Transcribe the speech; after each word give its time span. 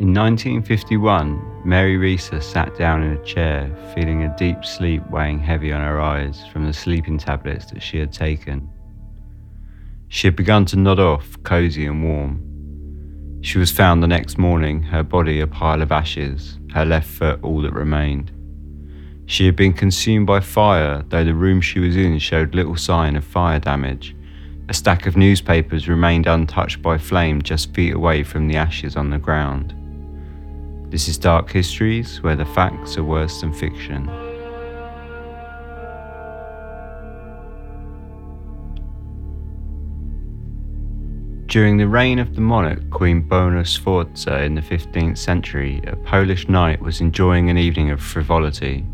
In 0.00 0.14
1951, 0.14 1.60
Mary 1.62 1.98
Reeser 1.98 2.40
sat 2.40 2.74
down 2.78 3.02
in 3.02 3.12
a 3.12 3.22
chair, 3.22 3.70
feeling 3.94 4.22
a 4.22 4.34
deep 4.38 4.64
sleep 4.64 5.02
weighing 5.10 5.38
heavy 5.38 5.74
on 5.74 5.82
her 5.82 6.00
eyes 6.00 6.42
from 6.46 6.64
the 6.64 6.72
sleeping 6.72 7.18
tablets 7.18 7.66
that 7.66 7.82
she 7.82 7.98
had 7.98 8.10
taken. 8.10 8.66
She 10.08 10.26
had 10.26 10.36
begun 10.36 10.64
to 10.66 10.78
nod 10.78 10.98
off, 10.98 11.36
cosy 11.42 11.84
and 11.84 12.02
warm. 12.02 13.40
She 13.42 13.58
was 13.58 13.70
found 13.70 14.02
the 14.02 14.06
next 14.06 14.38
morning, 14.38 14.82
her 14.84 15.02
body 15.02 15.38
a 15.38 15.46
pile 15.46 15.82
of 15.82 15.92
ashes, 15.92 16.58
her 16.72 16.86
left 16.86 17.06
foot 17.06 17.38
all 17.42 17.60
that 17.60 17.74
remained. 17.74 18.32
She 19.26 19.44
had 19.44 19.54
been 19.54 19.74
consumed 19.74 20.26
by 20.26 20.40
fire, 20.40 21.04
though 21.10 21.24
the 21.24 21.34
room 21.34 21.60
she 21.60 21.78
was 21.78 21.94
in 21.94 22.18
showed 22.20 22.54
little 22.54 22.76
sign 22.76 23.16
of 23.16 23.24
fire 23.24 23.58
damage. 23.58 24.16
A 24.70 24.72
stack 24.72 25.04
of 25.04 25.18
newspapers 25.18 25.90
remained 25.90 26.26
untouched 26.26 26.80
by 26.80 26.96
flame 26.96 27.42
just 27.42 27.74
feet 27.74 27.92
away 27.92 28.22
from 28.22 28.48
the 28.48 28.56
ashes 28.56 28.96
on 28.96 29.10
the 29.10 29.18
ground. 29.18 29.74
This 30.90 31.06
is 31.06 31.18
Dark 31.18 31.52
Histories, 31.52 32.20
where 32.20 32.34
the 32.34 32.44
facts 32.44 32.98
are 32.98 33.04
worse 33.04 33.42
than 33.42 33.52
fiction. 33.52 34.06
During 41.46 41.76
the 41.76 41.86
reign 41.86 42.18
of 42.18 42.34
the 42.34 42.40
monarch 42.40 42.90
Queen 42.90 43.22
Bona 43.22 43.64
Sforza 43.64 44.42
in 44.42 44.56
the 44.56 44.60
15th 44.60 45.16
century, 45.16 45.80
a 45.86 45.94
Polish 45.94 46.48
knight 46.48 46.82
was 46.82 47.00
enjoying 47.00 47.50
an 47.50 47.56
evening 47.56 47.92
of 47.92 48.02
frivolity. 48.02 48.84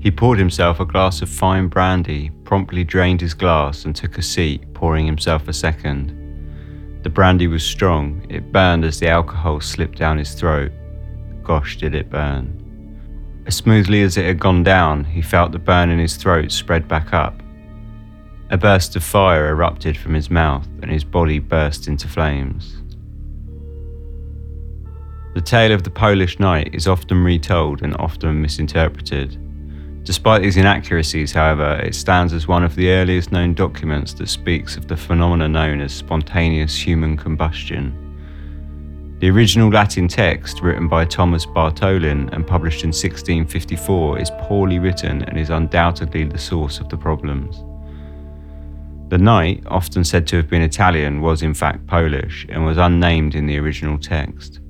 He 0.00 0.10
poured 0.10 0.38
himself 0.38 0.80
a 0.80 0.86
glass 0.86 1.20
of 1.20 1.28
fine 1.28 1.68
brandy, 1.68 2.30
promptly 2.44 2.82
drained 2.82 3.20
his 3.20 3.34
glass, 3.34 3.84
and 3.84 3.94
took 3.94 4.16
a 4.16 4.22
seat, 4.22 4.72
pouring 4.72 5.04
himself 5.04 5.48
a 5.48 5.52
second. 5.52 6.17
The 7.02 7.10
brandy 7.10 7.46
was 7.46 7.62
strong, 7.62 8.26
it 8.28 8.52
burned 8.52 8.84
as 8.84 8.98
the 8.98 9.08
alcohol 9.08 9.60
slipped 9.60 9.98
down 9.98 10.18
his 10.18 10.34
throat. 10.34 10.72
Gosh, 11.42 11.76
did 11.76 11.94
it 11.94 12.10
burn. 12.10 12.64
As 13.46 13.56
smoothly 13.56 14.02
as 14.02 14.16
it 14.16 14.26
had 14.26 14.40
gone 14.40 14.62
down, 14.62 15.04
he 15.04 15.22
felt 15.22 15.52
the 15.52 15.58
burn 15.58 15.90
in 15.90 15.98
his 15.98 16.16
throat 16.16 16.52
spread 16.52 16.86
back 16.86 17.14
up. 17.14 17.40
A 18.50 18.58
burst 18.58 18.96
of 18.96 19.04
fire 19.04 19.48
erupted 19.48 19.96
from 19.96 20.14
his 20.14 20.28
mouth, 20.30 20.66
and 20.82 20.90
his 20.90 21.04
body 21.04 21.38
burst 21.38 21.88
into 21.88 22.08
flames. 22.08 22.82
The 25.34 25.40
tale 25.40 25.72
of 25.72 25.84
the 25.84 25.90
Polish 25.90 26.40
knight 26.40 26.74
is 26.74 26.88
often 26.88 27.22
retold 27.22 27.82
and 27.82 27.96
often 27.96 28.42
misinterpreted. 28.42 29.38
Despite 30.08 30.40
these 30.40 30.56
inaccuracies, 30.56 31.32
however, 31.32 31.82
it 31.84 31.94
stands 31.94 32.32
as 32.32 32.48
one 32.48 32.64
of 32.64 32.74
the 32.74 32.88
earliest 32.88 33.30
known 33.30 33.52
documents 33.52 34.14
that 34.14 34.30
speaks 34.30 34.74
of 34.78 34.88
the 34.88 34.96
phenomena 34.96 35.50
known 35.50 35.82
as 35.82 35.92
spontaneous 35.92 36.74
human 36.74 37.14
combustion. 37.14 37.92
The 39.18 39.28
original 39.28 39.68
Latin 39.68 40.08
text, 40.08 40.62
written 40.62 40.88
by 40.88 41.04
Thomas 41.04 41.44
Bartholin 41.44 42.32
and 42.32 42.46
published 42.46 42.84
in 42.84 42.88
1654, 42.88 44.18
is 44.18 44.30
poorly 44.38 44.78
written 44.78 45.24
and 45.24 45.38
is 45.38 45.50
undoubtedly 45.50 46.24
the 46.24 46.38
source 46.38 46.80
of 46.80 46.88
the 46.88 46.96
problems. 46.96 47.62
The 49.10 49.18
knight, 49.18 49.62
often 49.66 50.04
said 50.04 50.26
to 50.28 50.36
have 50.36 50.48
been 50.48 50.62
Italian, 50.62 51.20
was 51.20 51.42
in 51.42 51.52
fact 51.52 51.86
Polish 51.86 52.46
and 52.48 52.64
was 52.64 52.78
unnamed 52.78 53.34
in 53.34 53.44
the 53.44 53.58
original 53.58 53.98
text. 53.98 54.60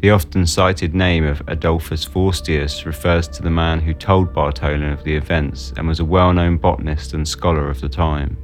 The 0.00 0.10
often 0.10 0.46
cited 0.46 0.94
name 0.94 1.24
of 1.24 1.42
Adolphus 1.48 2.04
Vorstius 2.04 2.86
refers 2.86 3.26
to 3.28 3.42
the 3.42 3.50
man 3.50 3.80
who 3.80 3.92
told 3.92 4.32
Bartholin 4.32 4.92
of 4.92 5.02
the 5.02 5.16
events 5.16 5.72
and 5.76 5.88
was 5.88 5.98
a 5.98 6.04
well 6.04 6.32
known 6.32 6.56
botanist 6.56 7.14
and 7.14 7.26
scholar 7.26 7.68
of 7.68 7.80
the 7.80 7.88
time. 7.88 8.36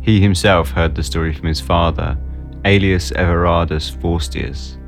He 0.00 0.20
himself 0.20 0.70
heard 0.70 0.94
the 0.94 1.02
story 1.02 1.34
from 1.34 1.48
his 1.48 1.60
father, 1.60 2.16
Aelius 2.64 3.10
Everardus 3.10 3.96
Vorstius. 3.96 4.78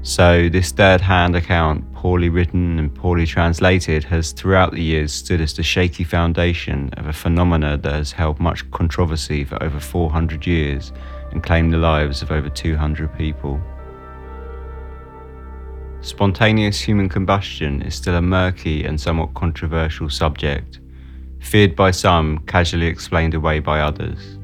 So, 0.00 0.48
this 0.48 0.72
third 0.72 1.02
hand 1.02 1.36
account, 1.36 1.92
poorly 1.92 2.30
written 2.30 2.78
and 2.78 2.94
poorly 2.94 3.26
translated, 3.26 4.04
has 4.04 4.32
throughout 4.32 4.72
the 4.72 4.82
years 4.82 5.12
stood 5.12 5.42
as 5.42 5.52
the 5.52 5.62
shaky 5.62 6.04
foundation 6.04 6.88
of 6.96 7.08
a 7.08 7.12
phenomena 7.12 7.76
that 7.76 7.92
has 7.92 8.12
held 8.12 8.40
much 8.40 8.70
controversy 8.70 9.44
for 9.44 9.62
over 9.62 9.80
400 9.80 10.46
years 10.46 10.92
and 11.30 11.42
claimed 11.42 11.74
the 11.74 11.78
lives 11.78 12.22
of 12.22 12.30
over 12.30 12.48
200 12.48 13.14
people. 13.18 13.60
Spontaneous 16.08 16.80
human 16.80 17.10
combustion 17.10 17.82
is 17.82 17.94
still 17.94 18.14
a 18.14 18.22
murky 18.22 18.82
and 18.82 18.98
somewhat 18.98 19.34
controversial 19.34 20.08
subject, 20.08 20.80
feared 21.38 21.76
by 21.76 21.90
some, 21.90 22.38
casually 22.46 22.86
explained 22.86 23.34
away 23.34 23.60
by 23.60 23.80
others. 23.80 24.38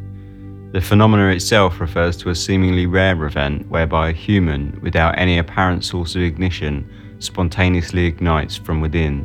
The 0.72 0.82
phenomenon 0.82 1.30
itself 1.30 1.80
refers 1.80 2.18
to 2.18 2.28
a 2.28 2.34
seemingly 2.34 2.84
rare 2.84 3.24
event 3.24 3.66
whereby 3.70 4.10
a 4.10 4.12
human, 4.12 4.78
without 4.82 5.16
any 5.16 5.38
apparent 5.38 5.86
source 5.86 6.14
of 6.14 6.20
ignition, 6.20 6.86
spontaneously 7.18 8.04
ignites 8.04 8.58
from 8.58 8.82
within, 8.82 9.24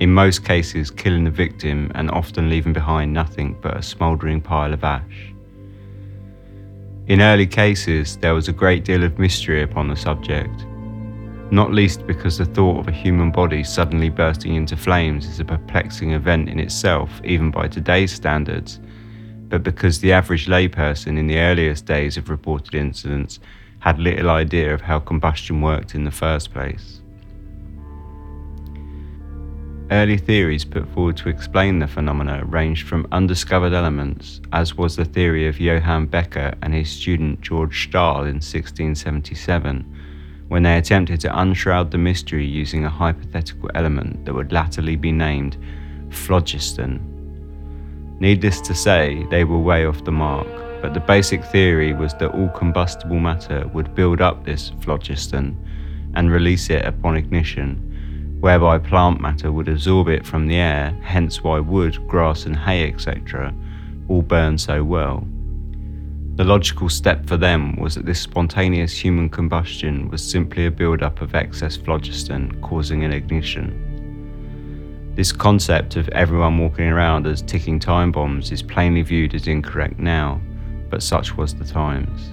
in 0.00 0.12
most 0.12 0.44
cases 0.44 0.90
killing 0.90 1.22
the 1.22 1.30
victim 1.30 1.92
and 1.94 2.10
often 2.10 2.50
leaving 2.50 2.72
behind 2.72 3.12
nothing 3.12 3.56
but 3.62 3.76
a 3.76 3.82
smouldering 3.82 4.40
pile 4.40 4.74
of 4.74 4.82
ash. 4.82 5.32
In 7.06 7.20
early 7.20 7.46
cases, 7.46 8.16
there 8.16 8.34
was 8.34 8.48
a 8.48 8.52
great 8.52 8.84
deal 8.84 9.04
of 9.04 9.20
mystery 9.20 9.62
upon 9.62 9.86
the 9.86 9.96
subject, 9.96 10.66
not 11.50 11.72
least 11.72 12.06
because 12.06 12.36
the 12.36 12.44
thought 12.44 12.78
of 12.78 12.88
a 12.88 12.92
human 12.92 13.30
body 13.30 13.64
suddenly 13.64 14.10
bursting 14.10 14.54
into 14.54 14.76
flames 14.76 15.26
is 15.26 15.40
a 15.40 15.44
perplexing 15.44 16.12
event 16.12 16.48
in 16.48 16.60
itself, 16.60 17.10
even 17.24 17.50
by 17.50 17.66
today's 17.66 18.12
standards, 18.12 18.78
but 19.48 19.62
because 19.62 20.00
the 20.00 20.12
average 20.12 20.46
layperson 20.46 21.18
in 21.18 21.26
the 21.26 21.38
earliest 21.38 21.86
days 21.86 22.18
of 22.18 22.28
reported 22.28 22.74
incidents 22.74 23.40
had 23.80 23.98
little 23.98 24.28
idea 24.28 24.74
of 24.74 24.82
how 24.82 24.98
combustion 24.98 25.62
worked 25.62 25.94
in 25.94 26.04
the 26.04 26.10
first 26.10 26.52
place. 26.52 27.00
Early 29.90 30.18
theories 30.18 30.66
put 30.66 30.86
forward 30.92 31.16
to 31.18 31.30
explain 31.30 31.78
the 31.78 31.86
phenomena 31.86 32.44
ranged 32.44 32.86
from 32.86 33.08
undiscovered 33.10 33.72
elements, 33.72 34.42
as 34.52 34.74
was 34.74 34.96
the 34.96 35.06
theory 35.06 35.48
of 35.48 35.58
Johann 35.58 36.04
Becher 36.06 36.54
and 36.60 36.74
his 36.74 36.90
student 36.90 37.40
George 37.40 37.88
Stahl 37.88 38.24
in 38.24 38.42
1677 38.42 39.97
when 40.48 40.62
they 40.62 40.76
attempted 40.76 41.20
to 41.20 41.40
unshroud 41.40 41.90
the 41.90 41.98
mystery 41.98 42.44
using 42.44 42.84
a 42.84 42.90
hypothetical 42.90 43.70
element 43.74 44.24
that 44.24 44.34
would 44.34 44.52
latterly 44.52 44.96
be 44.96 45.12
named 45.12 45.56
phlogiston. 46.10 46.98
Needless 48.20 48.60
to 48.62 48.74
say, 48.74 49.26
they 49.30 49.44
were 49.44 49.58
way 49.58 49.86
off 49.86 50.04
the 50.04 50.12
mark, 50.12 50.48
but 50.82 50.94
the 50.94 51.00
basic 51.00 51.44
theory 51.44 51.92
was 51.92 52.14
that 52.14 52.32
all 52.32 52.48
combustible 52.48 53.20
matter 53.20 53.68
would 53.74 53.94
build 53.94 54.20
up 54.20 54.44
this 54.44 54.72
phlogiston 54.80 55.56
and 56.14 56.32
release 56.32 56.70
it 56.70 56.84
upon 56.84 57.16
ignition, 57.16 58.38
whereby 58.40 58.78
plant 58.78 59.20
matter 59.20 59.52
would 59.52 59.68
absorb 59.68 60.08
it 60.08 60.26
from 60.26 60.48
the 60.48 60.56
air, 60.56 60.98
hence 61.02 61.42
why 61.42 61.60
wood, 61.60 61.98
grass, 62.08 62.46
and 62.46 62.56
hay, 62.56 62.88
etc., 62.88 63.54
all 64.08 64.22
burn 64.22 64.56
so 64.56 64.82
well. 64.82 65.26
The 66.38 66.44
logical 66.44 66.88
step 66.88 67.26
for 67.26 67.36
them 67.36 67.74
was 67.74 67.96
that 67.96 68.06
this 68.06 68.20
spontaneous 68.20 68.96
human 68.96 69.28
combustion 69.28 70.08
was 70.08 70.22
simply 70.22 70.66
a 70.66 70.70
build-up 70.70 71.20
of 71.20 71.34
excess 71.34 71.76
phlogiston 71.76 72.62
causing 72.62 73.02
an 73.02 73.12
ignition. 73.12 75.12
This 75.16 75.32
concept 75.32 75.96
of 75.96 76.08
everyone 76.10 76.56
walking 76.56 76.86
around 76.86 77.26
as 77.26 77.42
ticking 77.42 77.80
time 77.80 78.12
bombs 78.12 78.52
is 78.52 78.62
plainly 78.62 79.02
viewed 79.02 79.34
as 79.34 79.48
incorrect 79.48 79.98
now, 79.98 80.40
but 80.88 81.02
such 81.02 81.36
was 81.36 81.56
the 81.56 81.64
times. 81.64 82.30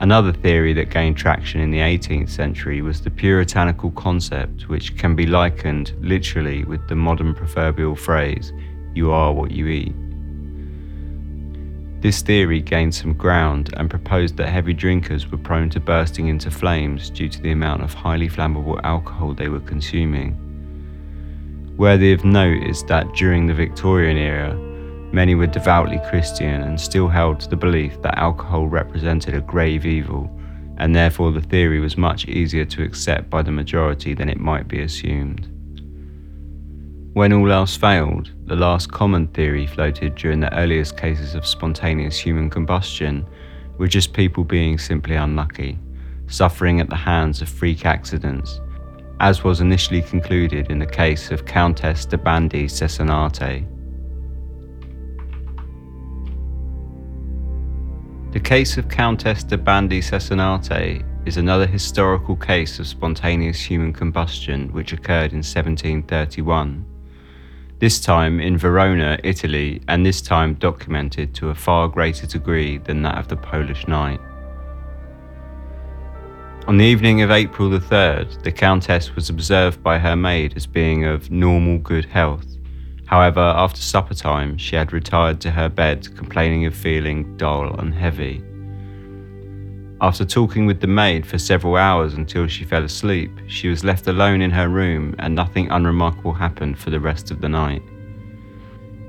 Another 0.00 0.32
theory 0.32 0.72
that 0.74 0.90
gained 0.90 1.16
traction 1.16 1.60
in 1.60 1.72
the 1.72 1.78
18th 1.78 2.30
century 2.30 2.80
was 2.80 3.00
the 3.00 3.10
puritanical 3.10 3.90
concept, 3.90 4.68
which 4.68 4.96
can 4.96 5.16
be 5.16 5.26
likened 5.26 5.94
literally 5.98 6.62
with 6.62 6.86
the 6.86 6.94
modern 6.94 7.34
proverbial 7.34 7.96
phrase, 7.96 8.52
you 8.94 9.10
are 9.10 9.32
what 9.32 9.50
you 9.50 9.66
eat. 9.66 9.96
This 12.00 12.22
theory 12.22 12.60
gained 12.60 12.94
some 12.94 13.12
ground 13.12 13.74
and 13.76 13.90
proposed 13.90 14.36
that 14.36 14.50
heavy 14.50 14.72
drinkers 14.72 15.28
were 15.28 15.38
prone 15.38 15.68
to 15.70 15.80
bursting 15.80 16.28
into 16.28 16.48
flames 16.48 17.10
due 17.10 17.28
to 17.28 17.42
the 17.42 17.50
amount 17.50 17.82
of 17.82 17.92
highly 17.92 18.28
flammable 18.28 18.80
alcohol 18.84 19.34
they 19.34 19.48
were 19.48 19.58
consuming. 19.60 20.36
Worthy 21.76 22.12
of 22.12 22.24
note 22.24 22.62
is 22.62 22.84
that 22.84 23.12
during 23.14 23.46
the 23.46 23.54
Victorian 23.54 24.16
era, 24.16 24.54
many 25.12 25.34
were 25.34 25.48
devoutly 25.48 26.00
Christian 26.08 26.62
and 26.62 26.80
still 26.80 27.08
held 27.08 27.40
to 27.40 27.48
the 27.48 27.56
belief 27.56 28.00
that 28.02 28.16
alcohol 28.18 28.68
represented 28.68 29.34
a 29.34 29.40
grave 29.40 29.84
evil, 29.84 30.30
and 30.76 30.94
therefore 30.94 31.32
the 31.32 31.40
theory 31.40 31.80
was 31.80 31.96
much 31.96 32.28
easier 32.28 32.64
to 32.64 32.84
accept 32.84 33.28
by 33.28 33.42
the 33.42 33.50
majority 33.50 34.14
than 34.14 34.28
it 34.28 34.38
might 34.38 34.68
be 34.68 34.82
assumed. 34.82 35.48
When 37.18 37.32
all 37.32 37.50
else 37.50 37.76
failed, 37.76 38.30
the 38.46 38.54
last 38.54 38.92
common 38.92 39.26
theory 39.26 39.66
floated 39.66 40.14
during 40.14 40.38
the 40.38 40.56
earliest 40.56 40.96
cases 40.96 41.34
of 41.34 41.44
spontaneous 41.44 42.16
human 42.16 42.48
combustion 42.48 43.26
were 43.76 43.88
just 43.88 44.12
people 44.12 44.44
being 44.44 44.78
simply 44.78 45.16
unlucky, 45.16 45.80
suffering 46.28 46.78
at 46.78 46.88
the 46.88 46.94
hands 46.94 47.42
of 47.42 47.48
freak 47.48 47.84
accidents, 47.84 48.60
as 49.18 49.42
was 49.42 49.60
initially 49.60 50.00
concluded 50.00 50.70
in 50.70 50.78
the 50.78 50.86
case 50.86 51.32
of 51.32 51.44
Countess 51.44 52.04
de 52.04 52.16
Bandi 52.16 52.68
Cesenate. 52.68 53.66
The 58.30 58.40
case 58.40 58.76
of 58.76 58.88
Countess 58.88 59.42
de 59.42 59.58
Bandi 59.58 60.00
Cesenate 60.00 61.04
is 61.26 61.36
another 61.36 61.66
historical 61.66 62.36
case 62.36 62.78
of 62.78 62.86
spontaneous 62.86 63.58
human 63.60 63.92
combustion 63.92 64.72
which 64.72 64.92
occurred 64.92 65.32
in 65.32 65.38
1731. 65.38 66.86
This 67.80 68.00
time 68.00 68.40
in 68.40 68.58
Verona, 68.58 69.20
Italy, 69.22 69.80
and 69.86 70.04
this 70.04 70.20
time 70.20 70.54
documented 70.54 71.32
to 71.36 71.50
a 71.50 71.54
far 71.54 71.86
greater 71.86 72.26
degree 72.26 72.78
than 72.78 73.02
that 73.02 73.18
of 73.18 73.28
the 73.28 73.36
Polish 73.36 73.86
knight. 73.86 74.20
On 76.66 76.76
the 76.76 76.84
evening 76.84 77.22
of 77.22 77.30
April 77.30 77.70
the 77.70 77.78
3rd, 77.78 78.42
the 78.42 78.50
Countess 78.50 79.14
was 79.14 79.30
observed 79.30 79.80
by 79.80 79.96
her 79.96 80.16
maid 80.16 80.56
as 80.56 80.66
being 80.66 81.04
of 81.04 81.30
normal 81.30 81.78
good 81.78 82.04
health. 82.06 82.46
However, 83.06 83.40
after 83.40 83.80
supper 83.80 84.14
time, 84.14 84.58
she 84.58 84.74
had 84.74 84.92
retired 84.92 85.40
to 85.42 85.52
her 85.52 85.68
bed, 85.68 86.16
complaining 86.16 86.66
of 86.66 86.74
feeling 86.74 87.36
dull 87.36 87.78
and 87.78 87.94
heavy. 87.94 88.42
After 90.00 90.24
talking 90.24 90.64
with 90.64 90.80
the 90.80 90.86
maid 90.86 91.26
for 91.26 91.38
several 91.38 91.74
hours 91.74 92.14
until 92.14 92.46
she 92.46 92.64
fell 92.64 92.84
asleep, 92.84 93.32
she 93.48 93.68
was 93.68 93.82
left 93.82 94.06
alone 94.06 94.40
in 94.40 94.52
her 94.52 94.68
room 94.68 95.16
and 95.18 95.34
nothing 95.34 95.68
unremarkable 95.70 96.34
happened 96.34 96.78
for 96.78 96.90
the 96.90 97.00
rest 97.00 97.32
of 97.32 97.40
the 97.40 97.48
night. 97.48 97.82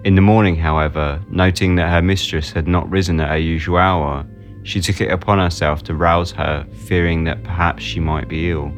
In 0.03 0.15
the 0.15 0.21
morning, 0.21 0.55
however, 0.55 1.21
noting 1.29 1.75
that 1.75 1.91
her 1.91 2.01
mistress 2.01 2.51
had 2.51 2.67
not 2.67 2.89
risen 2.89 3.19
at 3.19 3.29
her 3.29 3.37
usual 3.37 3.77
hour, 3.77 4.25
she 4.63 4.81
took 4.81 4.99
it 4.99 5.11
upon 5.11 5.37
herself 5.37 5.83
to 5.83 5.93
rouse 5.93 6.31
her, 6.31 6.65
fearing 6.87 7.23
that 7.25 7.43
perhaps 7.43 7.83
she 7.83 7.99
might 7.99 8.27
be 8.27 8.49
ill. 8.49 8.71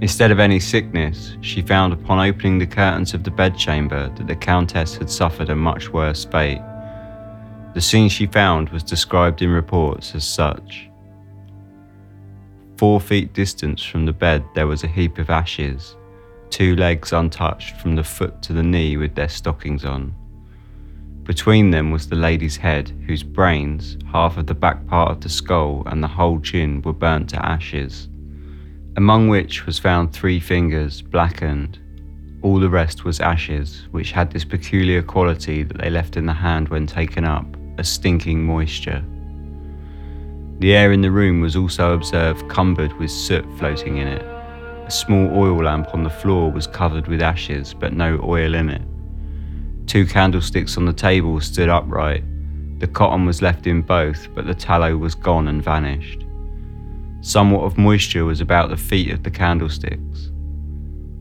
Instead 0.00 0.32
of 0.32 0.40
any 0.40 0.58
sickness, 0.58 1.36
she 1.42 1.62
found 1.62 1.92
upon 1.92 2.18
opening 2.18 2.58
the 2.58 2.66
curtains 2.66 3.14
of 3.14 3.22
the 3.22 3.30
bedchamber 3.30 4.08
that 4.16 4.26
the 4.26 4.34
Countess 4.34 4.96
had 4.96 5.08
suffered 5.08 5.48
a 5.48 5.56
much 5.56 5.90
worse 5.90 6.24
fate. 6.24 6.60
The 7.76 7.82
scene 7.82 8.08
she 8.08 8.24
found 8.24 8.70
was 8.70 8.82
described 8.82 9.42
in 9.42 9.50
reports 9.50 10.14
as 10.14 10.26
such. 10.26 10.88
Four 12.78 13.02
feet 13.02 13.34
distance 13.34 13.84
from 13.84 14.06
the 14.06 14.14
bed, 14.14 14.42
there 14.54 14.66
was 14.66 14.82
a 14.82 14.88
heap 14.88 15.18
of 15.18 15.28
ashes, 15.28 15.94
two 16.48 16.74
legs 16.74 17.12
untouched 17.12 17.76
from 17.76 17.94
the 17.94 18.02
foot 18.02 18.40
to 18.44 18.54
the 18.54 18.62
knee 18.62 18.96
with 18.96 19.14
their 19.14 19.28
stockings 19.28 19.84
on. 19.84 20.14
Between 21.24 21.70
them 21.70 21.90
was 21.90 22.08
the 22.08 22.16
lady's 22.16 22.56
head, 22.56 22.90
whose 23.06 23.22
brains, 23.22 23.98
half 24.10 24.38
of 24.38 24.46
the 24.46 24.54
back 24.54 24.86
part 24.86 25.10
of 25.10 25.20
the 25.20 25.28
skull, 25.28 25.82
and 25.84 26.02
the 26.02 26.08
whole 26.08 26.40
chin 26.40 26.80
were 26.80 26.94
burnt 26.94 27.28
to 27.28 27.46
ashes, 27.46 28.08
among 28.96 29.28
which 29.28 29.66
was 29.66 29.78
found 29.78 30.14
three 30.14 30.40
fingers, 30.40 31.02
blackened. 31.02 31.78
All 32.40 32.58
the 32.58 32.70
rest 32.70 33.04
was 33.04 33.20
ashes, 33.20 33.82
which 33.90 34.12
had 34.12 34.30
this 34.30 34.46
peculiar 34.46 35.02
quality 35.02 35.62
that 35.62 35.76
they 35.76 35.90
left 35.90 36.16
in 36.16 36.24
the 36.24 36.32
hand 36.32 36.70
when 36.70 36.86
taken 36.86 37.26
up, 37.26 37.55
a 37.78 37.84
stinking 37.84 38.44
moisture. 38.44 39.04
The 40.58 40.74
air 40.74 40.92
in 40.92 41.02
the 41.02 41.10
room 41.10 41.40
was 41.40 41.56
also 41.56 41.92
observed 41.92 42.48
cumbered 42.48 42.92
with 42.94 43.10
soot 43.10 43.44
floating 43.58 43.98
in 43.98 44.08
it. 44.08 44.22
A 44.86 44.90
small 44.90 45.28
oil 45.36 45.64
lamp 45.64 45.88
on 45.92 46.02
the 46.02 46.10
floor 46.10 46.50
was 46.50 46.66
covered 46.66 47.08
with 47.08 47.20
ashes, 47.20 47.74
but 47.74 47.92
no 47.92 48.18
oil 48.22 48.54
in 48.54 48.70
it. 48.70 48.82
Two 49.86 50.06
candlesticks 50.06 50.76
on 50.76 50.86
the 50.86 50.92
table 50.92 51.40
stood 51.40 51.68
upright. 51.68 52.24
The 52.78 52.86
cotton 52.86 53.26
was 53.26 53.42
left 53.42 53.66
in 53.66 53.82
both, 53.82 54.28
but 54.34 54.46
the 54.46 54.54
tallow 54.54 54.96
was 54.96 55.14
gone 55.14 55.48
and 55.48 55.62
vanished. 55.62 56.24
Somewhat 57.20 57.64
of 57.64 57.78
moisture 57.78 58.24
was 58.24 58.40
about 58.40 58.70
the 58.70 58.76
feet 58.76 59.10
of 59.10 59.22
the 59.22 59.30
candlesticks. 59.30 60.30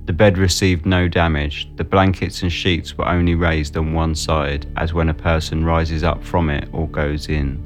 The 0.06 0.14
bed 0.14 0.38
received 0.38 0.86
no 0.86 1.08
damage. 1.08 1.68
The 1.78 1.84
blankets 1.84 2.44
and 2.44 2.52
sheets 2.52 2.96
were 2.96 3.08
only 3.08 3.34
raised 3.34 3.76
on 3.76 3.94
one 3.94 4.14
side, 4.14 4.68
as 4.78 4.94
when 4.94 5.10
a 5.10 5.16
person 5.16 5.66
rises 5.66 6.04
up 6.04 6.24
from 6.24 6.52
it 6.52 6.70
or 6.72 6.88
goes 6.88 7.28
in. 7.28 7.64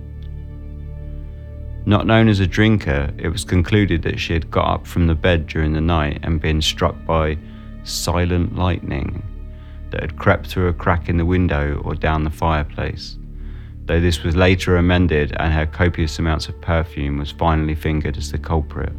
Not 1.85 2.07
known 2.07 2.29
as 2.29 2.39
a 2.39 2.47
drinker, 2.47 3.11
it 3.17 3.27
was 3.27 3.43
concluded 3.43 4.03
that 4.03 4.19
she 4.19 4.31
had 4.31 4.49
got 4.51 4.73
up 4.73 4.87
from 4.87 5.07
the 5.07 5.15
bed 5.15 5.47
during 5.47 5.73
the 5.73 5.81
night 5.81 6.19
and 6.23 6.39
been 6.39 6.61
struck 6.61 6.95
by 7.05 7.37
silent 7.83 8.55
lightning 8.55 9.23
that 9.89 10.01
had 10.01 10.17
crept 10.17 10.47
through 10.47 10.67
a 10.67 10.73
crack 10.73 11.09
in 11.09 11.17
the 11.17 11.25
window 11.25 11.81
or 11.83 11.95
down 11.95 12.23
the 12.23 12.29
fireplace, 12.29 13.17
though 13.85 13.99
this 13.99 14.23
was 14.23 14.35
later 14.35 14.77
amended 14.77 15.35
and 15.39 15.51
her 15.51 15.65
copious 15.65 16.19
amounts 16.19 16.47
of 16.47 16.61
perfume 16.61 17.17
was 17.17 17.31
finally 17.31 17.75
fingered 17.75 18.17
as 18.17 18.31
the 18.31 18.37
culprit. 18.37 18.93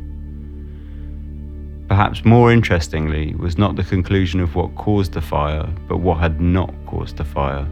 Perhaps 1.91 2.25
more 2.25 2.53
interestingly 2.53 3.35
was 3.35 3.59
not 3.59 3.75
the 3.75 3.83
conclusion 3.83 4.39
of 4.39 4.55
what 4.55 4.73
caused 4.77 5.13
the 5.13 5.21
fire, 5.21 5.69
but 5.89 5.97
what 5.97 6.19
had 6.19 6.41
not 6.41 6.73
caused 6.87 7.17
the 7.17 7.25
fire. 7.25 7.67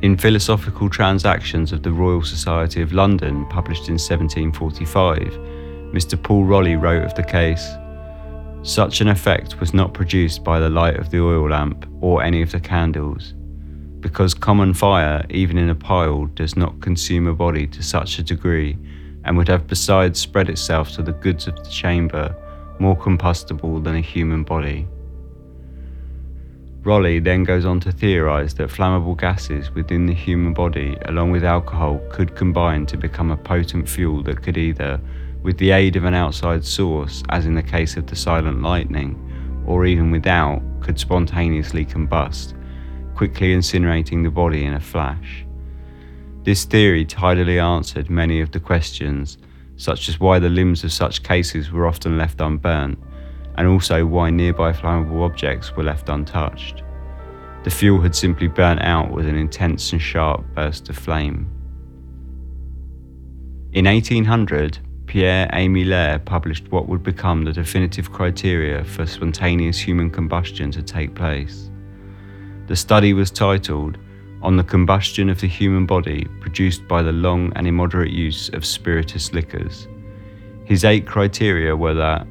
In 0.00 0.16
Philosophical 0.16 0.88
Transactions 0.88 1.72
of 1.72 1.82
the 1.82 1.92
Royal 1.92 2.22
Society 2.22 2.80
of 2.80 2.94
London, 2.94 3.44
published 3.50 3.88
in 3.88 3.98
1745, 3.98 5.18
Mr. 5.92 6.20
Paul 6.20 6.46
Rolli 6.46 6.80
wrote 6.80 7.04
of 7.04 7.14
the 7.14 7.22
case 7.22 7.68
such 8.62 9.02
an 9.02 9.08
effect 9.08 9.60
was 9.60 9.74
not 9.74 9.92
produced 9.92 10.42
by 10.42 10.58
the 10.58 10.70
light 10.70 10.96
of 10.96 11.10
the 11.10 11.20
oil 11.20 11.50
lamp 11.50 11.86
or 12.00 12.22
any 12.22 12.40
of 12.40 12.50
the 12.50 12.60
candles, 12.60 13.34
because 14.00 14.32
common 14.32 14.72
fire, 14.72 15.22
even 15.28 15.58
in 15.58 15.68
a 15.68 15.74
pile, 15.74 16.24
does 16.34 16.56
not 16.56 16.80
consume 16.80 17.26
a 17.26 17.34
body 17.34 17.66
to 17.66 17.82
such 17.82 18.18
a 18.18 18.22
degree 18.22 18.78
and 19.26 19.36
would 19.36 19.48
have 19.48 19.66
besides 19.66 20.18
spread 20.18 20.48
itself 20.48 20.92
to 20.92 21.02
the 21.02 21.12
goods 21.12 21.46
of 21.46 21.56
the 21.56 21.70
chamber 21.70 22.34
more 22.80 22.96
combustible 22.96 23.80
than 23.80 23.96
a 23.96 24.00
human 24.00 24.42
body. 24.44 24.86
Rolli 26.82 27.22
then 27.22 27.42
goes 27.42 27.64
on 27.64 27.80
to 27.80 27.90
theorize 27.90 28.54
that 28.54 28.70
flammable 28.70 29.18
gases 29.18 29.72
within 29.72 30.06
the 30.06 30.14
human 30.14 30.54
body, 30.54 30.96
along 31.06 31.32
with 31.32 31.42
alcohol, 31.42 32.00
could 32.10 32.36
combine 32.36 32.86
to 32.86 32.96
become 32.96 33.32
a 33.32 33.36
potent 33.36 33.88
fuel 33.88 34.22
that 34.22 34.42
could 34.42 34.56
either 34.56 35.00
with 35.42 35.58
the 35.58 35.70
aid 35.70 35.96
of 35.96 36.04
an 36.04 36.14
outside 36.14 36.64
source, 36.64 37.22
as 37.28 37.46
in 37.46 37.54
the 37.54 37.62
case 37.62 37.96
of 37.96 38.06
the 38.06 38.16
silent 38.16 38.62
lightning, 38.62 39.16
or 39.66 39.84
even 39.84 40.10
without, 40.10 40.62
could 40.80 40.98
spontaneously 40.98 41.84
combust, 41.84 42.54
quickly 43.14 43.54
incinerating 43.54 44.22
the 44.22 44.30
body 44.30 44.64
in 44.64 44.74
a 44.74 44.80
flash. 44.80 45.44
This 46.44 46.64
theory 46.64 47.04
tidily 47.04 47.58
answered 47.58 48.10
many 48.10 48.40
of 48.40 48.52
the 48.52 48.60
questions, 48.60 49.38
such 49.76 50.08
as 50.08 50.20
why 50.20 50.38
the 50.38 50.48
limbs 50.48 50.84
of 50.84 50.92
such 50.92 51.22
cases 51.22 51.70
were 51.70 51.86
often 51.86 52.18
left 52.18 52.40
unburnt, 52.40 52.98
and 53.56 53.66
also 53.66 54.04
why 54.04 54.30
nearby 54.30 54.72
flammable 54.72 55.24
objects 55.24 55.74
were 55.74 55.84
left 55.84 56.08
untouched. 56.08 56.82
The 57.64 57.70
fuel 57.70 58.00
had 58.00 58.14
simply 58.14 58.48
burnt 58.48 58.82
out 58.82 59.10
with 59.10 59.26
an 59.26 59.36
intense 59.36 59.92
and 59.92 60.00
sharp 60.00 60.44
burst 60.54 60.88
of 60.88 60.96
flame. 60.96 61.50
In 63.72 63.86
1800, 63.86 64.78
Pierre 65.06 65.48
Aimé 65.52 65.86
Lair 65.86 66.18
published 66.18 66.70
what 66.70 66.88
would 66.88 67.02
become 67.02 67.44
the 67.44 67.52
definitive 67.52 68.12
criteria 68.12 68.84
for 68.84 69.06
spontaneous 69.06 69.78
human 69.78 70.10
combustion 70.10 70.70
to 70.72 70.82
take 70.82 71.14
place. 71.14 71.70
The 72.66 72.76
study 72.76 73.12
was 73.12 73.30
titled 73.30 73.98
On 74.42 74.56
the 74.56 74.64
Combustion 74.64 75.28
of 75.28 75.40
the 75.40 75.46
Human 75.46 75.86
Body 75.86 76.26
Produced 76.40 76.86
by 76.86 77.02
the 77.02 77.12
Long 77.12 77.52
and 77.56 77.66
Immoderate 77.66 78.12
Use 78.12 78.48
of 78.50 78.64
Spirituous 78.64 79.32
Liquors. 79.32 79.88
His 80.64 80.84
eight 80.84 81.06
criteria 81.06 81.76
were 81.76 81.94
that 81.94 82.26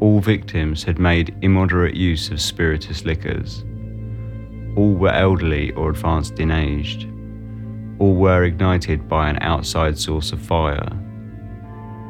all 0.00 0.20
victims 0.20 0.84
had 0.84 0.98
made 0.98 1.36
immoderate 1.42 1.94
use 1.94 2.30
of 2.30 2.40
spirituous 2.40 3.04
liquors, 3.04 3.64
all 4.76 4.94
were 4.94 5.12
elderly 5.12 5.72
or 5.72 5.90
advanced 5.90 6.38
in 6.38 6.52
age, 6.52 7.08
all 7.98 8.14
were 8.14 8.44
ignited 8.44 9.08
by 9.08 9.28
an 9.28 9.38
outside 9.40 9.98
source 9.98 10.30
of 10.32 10.40
fire 10.40 10.88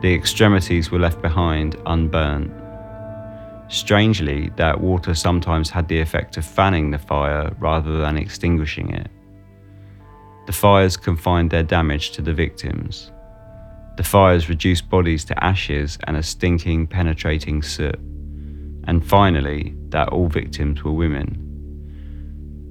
the 0.00 0.14
extremities 0.14 0.92
were 0.92 0.98
left 0.98 1.20
behind 1.20 1.76
unburnt. 1.86 2.52
Strangely, 3.68 4.50
that 4.56 4.80
water 4.80 5.14
sometimes 5.14 5.68
had 5.68 5.88
the 5.88 6.00
effect 6.00 6.36
of 6.36 6.44
fanning 6.44 6.90
the 6.90 6.98
fire 6.98 7.54
rather 7.58 7.98
than 7.98 8.16
extinguishing 8.16 8.90
it. 8.94 9.08
The 10.46 10.52
fires 10.52 10.96
confined 10.96 11.50
their 11.50 11.62
damage 11.62 12.12
to 12.12 12.22
the 12.22 12.32
victims. 12.32 13.12
The 13.98 14.04
fires 14.04 14.48
reduced 14.48 14.88
bodies 14.88 15.24
to 15.26 15.44
ashes 15.44 15.98
and 16.06 16.16
a 16.16 16.22
stinking, 16.22 16.86
penetrating 16.86 17.62
soot. 17.62 17.98
And 18.84 19.04
finally, 19.04 19.74
that 19.90 20.08
all 20.08 20.28
victims 20.28 20.82
were 20.82 20.92
women. 20.92 21.44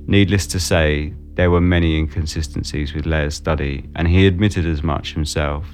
Needless 0.07 0.47
to 0.47 0.59
say, 0.59 1.13
there 1.35 1.51
were 1.51 1.61
many 1.61 1.99
inconsistencies 1.99 2.95
with 2.95 3.05
Lair's 3.05 3.35
study, 3.35 3.87
and 3.95 4.07
he 4.07 4.25
admitted 4.25 4.65
as 4.65 4.81
much 4.81 5.13
himself. 5.13 5.67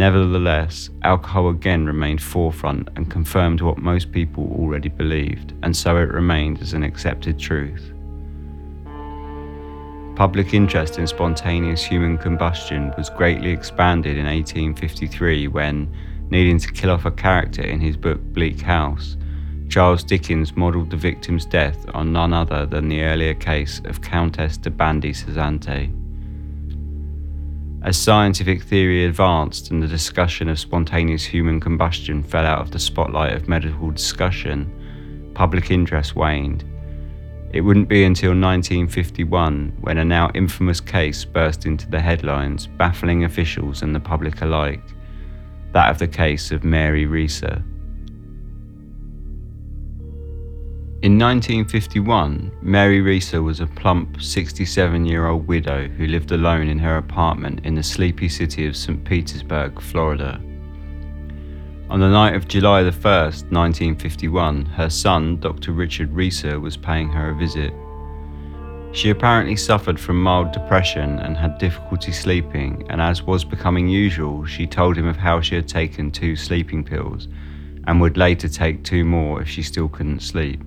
Nevertheless, 0.00 0.88
alcohol 1.02 1.50
again 1.50 1.84
remained 1.84 2.22
forefront 2.22 2.88
and 2.96 3.10
confirmed 3.10 3.60
what 3.60 3.76
most 3.76 4.12
people 4.12 4.44
already 4.58 4.88
believed, 4.88 5.52
and 5.62 5.76
so 5.76 5.98
it 5.98 6.08
remained 6.08 6.62
as 6.62 6.72
an 6.72 6.82
accepted 6.82 7.38
truth. 7.38 7.92
Public 10.16 10.54
interest 10.54 10.98
in 10.98 11.06
spontaneous 11.06 11.84
human 11.84 12.16
combustion 12.16 12.94
was 12.96 13.10
greatly 13.10 13.50
expanded 13.50 14.16
in 14.16 14.24
1853 14.24 15.48
when, 15.48 15.94
needing 16.30 16.58
to 16.58 16.72
kill 16.72 16.92
off 16.92 17.04
a 17.04 17.10
character 17.10 17.60
in 17.60 17.78
his 17.78 17.98
book 17.98 18.22
Bleak 18.32 18.62
House, 18.62 19.18
Charles 19.68 20.02
Dickens 20.02 20.56
modelled 20.56 20.88
the 20.88 20.96
victim's 20.96 21.44
death 21.44 21.84
on 21.92 22.10
none 22.10 22.32
other 22.32 22.64
than 22.64 22.88
the 22.88 23.02
earlier 23.02 23.34
case 23.34 23.82
of 23.84 24.00
Countess 24.00 24.56
de 24.56 24.70
Bandi 24.70 25.12
Cesenate. 25.12 25.99
As 27.82 27.96
scientific 27.96 28.62
theory 28.62 29.06
advanced 29.06 29.70
and 29.70 29.82
the 29.82 29.88
discussion 29.88 30.48
of 30.48 30.58
spontaneous 30.58 31.24
human 31.24 31.60
combustion 31.60 32.22
fell 32.22 32.44
out 32.44 32.60
of 32.60 32.70
the 32.70 32.78
spotlight 32.78 33.32
of 33.32 33.48
medical 33.48 33.90
discussion, 33.90 35.32
public 35.34 35.70
interest 35.70 36.14
waned. 36.14 36.64
It 37.52 37.62
wouldn't 37.62 37.88
be 37.88 38.04
until 38.04 38.30
1951 38.30 39.78
when 39.80 39.98
a 39.98 40.04
now 40.04 40.30
infamous 40.34 40.80
case 40.80 41.24
burst 41.24 41.66
into 41.66 41.88
the 41.88 42.00
headlines, 42.00 42.66
baffling 42.66 43.24
officials 43.24 43.82
and 43.82 43.94
the 43.94 44.00
public 44.00 44.40
alike 44.42 44.82
that 45.72 45.90
of 45.90 45.98
the 45.98 46.08
case 46.08 46.50
of 46.50 46.64
Mary 46.64 47.06
Reeser. 47.06 47.62
In 51.02 51.18
1951, 51.18 52.52
Mary 52.60 53.00
Reeser 53.00 53.42
was 53.42 53.60
a 53.60 53.66
plump 53.66 54.20
67 54.20 55.06
year 55.06 55.28
old 55.28 55.46
widow 55.46 55.88
who 55.88 56.06
lived 56.06 56.30
alone 56.30 56.68
in 56.68 56.78
her 56.78 56.98
apartment 56.98 57.64
in 57.64 57.74
the 57.74 57.82
sleepy 57.82 58.28
city 58.28 58.66
of 58.66 58.76
St. 58.76 59.02
Petersburg, 59.02 59.80
Florida. 59.80 60.38
On 61.88 62.00
the 62.00 62.08
night 62.10 62.34
of 62.34 62.48
July 62.48 62.82
1, 62.82 62.92
1951, 62.92 64.66
her 64.66 64.90
son, 64.90 65.40
Dr. 65.40 65.72
Richard 65.72 66.12
Reeser, 66.12 66.60
was 66.60 66.76
paying 66.76 67.08
her 67.08 67.30
a 67.30 67.34
visit. 67.34 67.72
She 68.92 69.08
apparently 69.08 69.56
suffered 69.56 69.98
from 69.98 70.22
mild 70.22 70.52
depression 70.52 71.18
and 71.20 71.34
had 71.34 71.56
difficulty 71.56 72.12
sleeping, 72.12 72.84
and 72.90 73.00
as 73.00 73.22
was 73.22 73.42
becoming 73.42 73.88
usual, 73.88 74.44
she 74.44 74.66
told 74.66 74.98
him 74.98 75.08
of 75.08 75.16
how 75.16 75.40
she 75.40 75.54
had 75.54 75.66
taken 75.66 76.10
two 76.10 76.36
sleeping 76.36 76.84
pills 76.84 77.26
and 77.86 78.02
would 78.02 78.18
later 78.18 78.50
take 78.50 78.84
two 78.84 79.02
more 79.02 79.40
if 79.40 79.48
she 79.48 79.62
still 79.62 79.88
couldn't 79.88 80.20
sleep. 80.20 80.60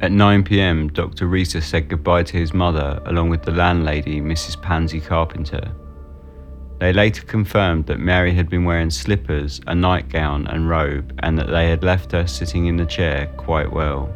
At 0.00 0.12
9 0.12 0.42
pm, 0.42 0.88
Dr. 0.88 1.26
Reeser 1.28 1.60
said 1.60 1.88
goodbye 1.88 2.24
to 2.24 2.36
his 2.36 2.52
mother 2.52 3.00
along 3.06 3.30
with 3.30 3.42
the 3.42 3.52
landlady, 3.52 4.20
Mrs. 4.20 4.60
Pansy 4.60 5.00
Carpenter. 5.00 5.72
They 6.80 6.92
later 6.92 7.22
confirmed 7.22 7.86
that 7.86 8.00
Mary 8.00 8.34
had 8.34 8.50
been 8.50 8.64
wearing 8.64 8.90
slippers, 8.90 9.60
a 9.68 9.74
nightgown, 9.74 10.48
and 10.48 10.68
robe, 10.68 11.18
and 11.22 11.38
that 11.38 11.46
they 11.46 11.70
had 11.70 11.84
left 11.84 12.12
her 12.12 12.26
sitting 12.26 12.66
in 12.66 12.76
the 12.76 12.84
chair 12.84 13.32
quite 13.36 13.72
well. 13.72 14.12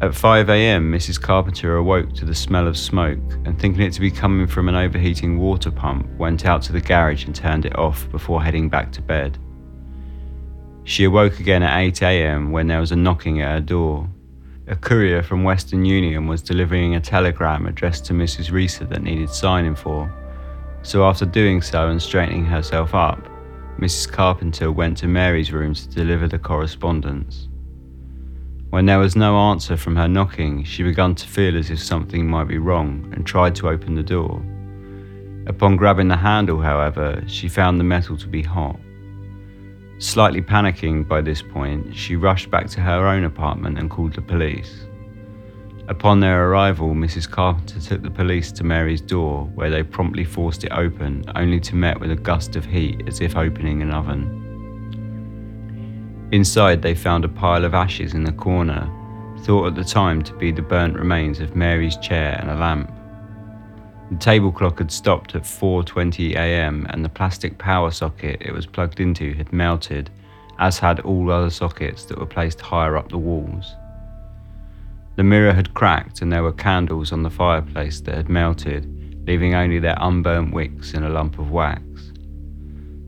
At 0.00 0.14
5 0.14 0.48
am, 0.48 0.92
Mrs. 0.92 1.20
Carpenter 1.20 1.74
awoke 1.74 2.12
to 2.14 2.24
the 2.24 2.34
smell 2.34 2.68
of 2.68 2.76
smoke 2.76 3.32
and, 3.44 3.58
thinking 3.58 3.82
it 3.82 3.92
to 3.94 4.00
be 4.00 4.12
coming 4.12 4.46
from 4.46 4.68
an 4.68 4.76
overheating 4.76 5.38
water 5.38 5.72
pump, 5.72 6.08
went 6.16 6.46
out 6.46 6.62
to 6.62 6.72
the 6.72 6.80
garage 6.80 7.24
and 7.24 7.34
turned 7.34 7.66
it 7.66 7.76
off 7.76 8.08
before 8.12 8.40
heading 8.40 8.68
back 8.68 8.92
to 8.92 9.02
bed. 9.02 9.36
She 10.88 11.04
awoke 11.04 11.38
again 11.38 11.62
at 11.62 11.78
8 11.78 12.02
am 12.02 12.50
when 12.50 12.66
there 12.66 12.80
was 12.80 12.92
a 12.92 12.96
knocking 12.96 13.42
at 13.42 13.52
her 13.52 13.60
door. 13.60 14.08
A 14.68 14.74
courier 14.74 15.22
from 15.22 15.44
Western 15.44 15.84
Union 15.84 16.26
was 16.26 16.40
delivering 16.40 16.94
a 16.94 17.00
telegram 17.00 17.66
addressed 17.66 18.06
to 18.06 18.14
Mrs. 18.14 18.50
Reeser 18.50 18.86
that 18.86 19.02
needed 19.02 19.28
signing 19.28 19.74
for. 19.74 20.10
So, 20.82 21.04
after 21.04 21.26
doing 21.26 21.60
so 21.60 21.88
and 21.88 22.00
straightening 22.00 22.46
herself 22.46 22.94
up, 22.94 23.28
Mrs. 23.78 24.10
Carpenter 24.10 24.72
went 24.72 24.96
to 24.96 25.08
Mary's 25.08 25.52
room 25.52 25.74
to 25.74 25.88
deliver 25.90 26.26
the 26.26 26.38
correspondence. 26.38 27.48
When 28.70 28.86
there 28.86 28.98
was 28.98 29.14
no 29.14 29.36
answer 29.36 29.76
from 29.76 29.94
her 29.94 30.08
knocking, 30.08 30.64
she 30.64 30.82
began 30.82 31.14
to 31.16 31.28
feel 31.28 31.58
as 31.58 31.68
if 31.68 31.80
something 31.82 32.26
might 32.26 32.48
be 32.48 32.56
wrong 32.56 33.12
and 33.14 33.26
tried 33.26 33.54
to 33.56 33.68
open 33.68 33.94
the 33.94 34.02
door. 34.02 34.42
Upon 35.48 35.76
grabbing 35.76 36.08
the 36.08 36.16
handle, 36.16 36.62
however, 36.62 37.22
she 37.26 37.46
found 37.46 37.78
the 37.78 37.84
metal 37.84 38.16
to 38.16 38.26
be 38.26 38.42
hot. 38.42 38.80
Slightly 39.98 40.40
panicking 40.40 41.06
by 41.08 41.20
this 41.20 41.42
point, 41.42 41.94
she 41.94 42.14
rushed 42.14 42.50
back 42.50 42.68
to 42.68 42.80
her 42.80 43.08
own 43.08 43.24
apartment 43.24 43.78
and 43.78 43.90
called 43.90 44.14
the 44.14 44.22
police. 44.22 44.86
Upon 45.88 46.20
their 46.20 46.48
arrival, 46.48 46.94
Mrs. 46.94 47.28
Carpenter 47.28 47.80
took 47.80 48.02
the 48.02 48.10
police 48.10 48.52
to 48.52 48.64
Mary's 48.64 49.00
door, 49.00 49.46
where 49.54 49.70
they 49.70 49.82
promptly 49.82 50.24
forced 50.24 50.62
it 50.62 50.70
open, 50.70 51.24
only 51.34 51.58
to 51.60 51.74
met 51.74 51.98
with 51.98 52.12
a 52.12 52.16
gust 52.16 52.54
of 52.56 52.64
heat 52.64 53.02
as 53.08 53.20
if 53.20 53.36
opening 53.36 53.82
an 53.82 53.90
oven. 53.90 54.44
Inside, 56.30 56.82
they 56.82 56.94
found 56.94 57.24
a 57.24 57.28
pile 57.28 57.64
of 57.64 57.74
ashes 57.74 58.12
in 58.14 58.22
the 58.22 58.32
corner, 58.32 58.88
thought 59.40 59.68
at 59.68 59.74
the 59.74 59.84
time 59.84 60.22
to 60.22 60.34
be 60.34 60.52
the 60.52 60.62
burnt 60.62 60.94
remains 60.94 61.40
of 61.40 61.56
Mary's 61.56 61.96
chair 61.96 62.36
and 62.38 62.50
a 62.50 62.54
lamp. 62.56 62.92
The 64.10 64.16
table 64.16 64.50
clock 64.50 64.78
had 64.78 64.90
stopped 64.90 65.34
at 65.34 65.42
4:20 65.42 66.34
a.m. 66.34 66.86
and 66.88 67.04
the 67.04 67.10
plastic 67.10 67.58
power 67.58 67.90
socket 67.90 68.40
it 68.40 68.52
was 68.52 68.64
plugged 68.64 69.00
into 69.00 69.34
had 69.34 69.52
melted, 69.52 70.08
as 70.58 70.78
had 70.78 71.00
all 71.00 71.30
other 71.30 71.50
sockets 71.50 72.06
that 72.06 72.18
were 72.18 72.24
placed 72.24 72.60
higher 72.60 72.96
up 72.96 73.10
the 73.10 73.18
walls. 73.18 73.74
The 75.16 75.24
mirror 75.24 75.52
had 75.52 75.74
cracked 75.74 76.22
and 76.22 76.32
there 76.32 76.42
were 76.42 76.52
candles 76.52 77.12
on 77.12 77.22
the 77.22 77.28
fireplace 77.28 78.00
that 78.02 78.14
had 78.14 78.30
melted, 78.30 78.86
leaving 79.26 79.54
only 79.54 79.78
their 79.78 79.98
unburnt 80.00 80.54
wicks 80.54 80.94
in 80.94 81.04
a 81.04 81.10
lump 81.10 81.38
of 81.38 81.50
wax. 81.50 81.82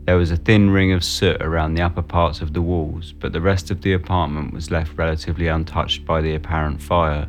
There 0.04 0.18
was 0.18 0.30
a 0.30 0.36
thin 0.36 0.68
ring 0.68 0.92
of 0.92 1.02
soot 1.02 1.40
around 1.40 1.74
the 1.74 1.82
upper 1.82 2.02
parts 2.02 2.42
of 2.42 2.52
the 2.52 2.60
walls, 2.60 3.12
but 3.12 3.32
the 3.32 3.40
rest 3.40 3.70
of 3.70 3.80
the 3.80 3.94
apartment 3.94 4.52
was 4.52 4.70
left 4.70 4.98
relatively 4.98 5.46
untouched 5.46 6.04
by 6.04 6.20
the 6.20 6.34
apparent 6.34 6.82
fire 6.82 7.26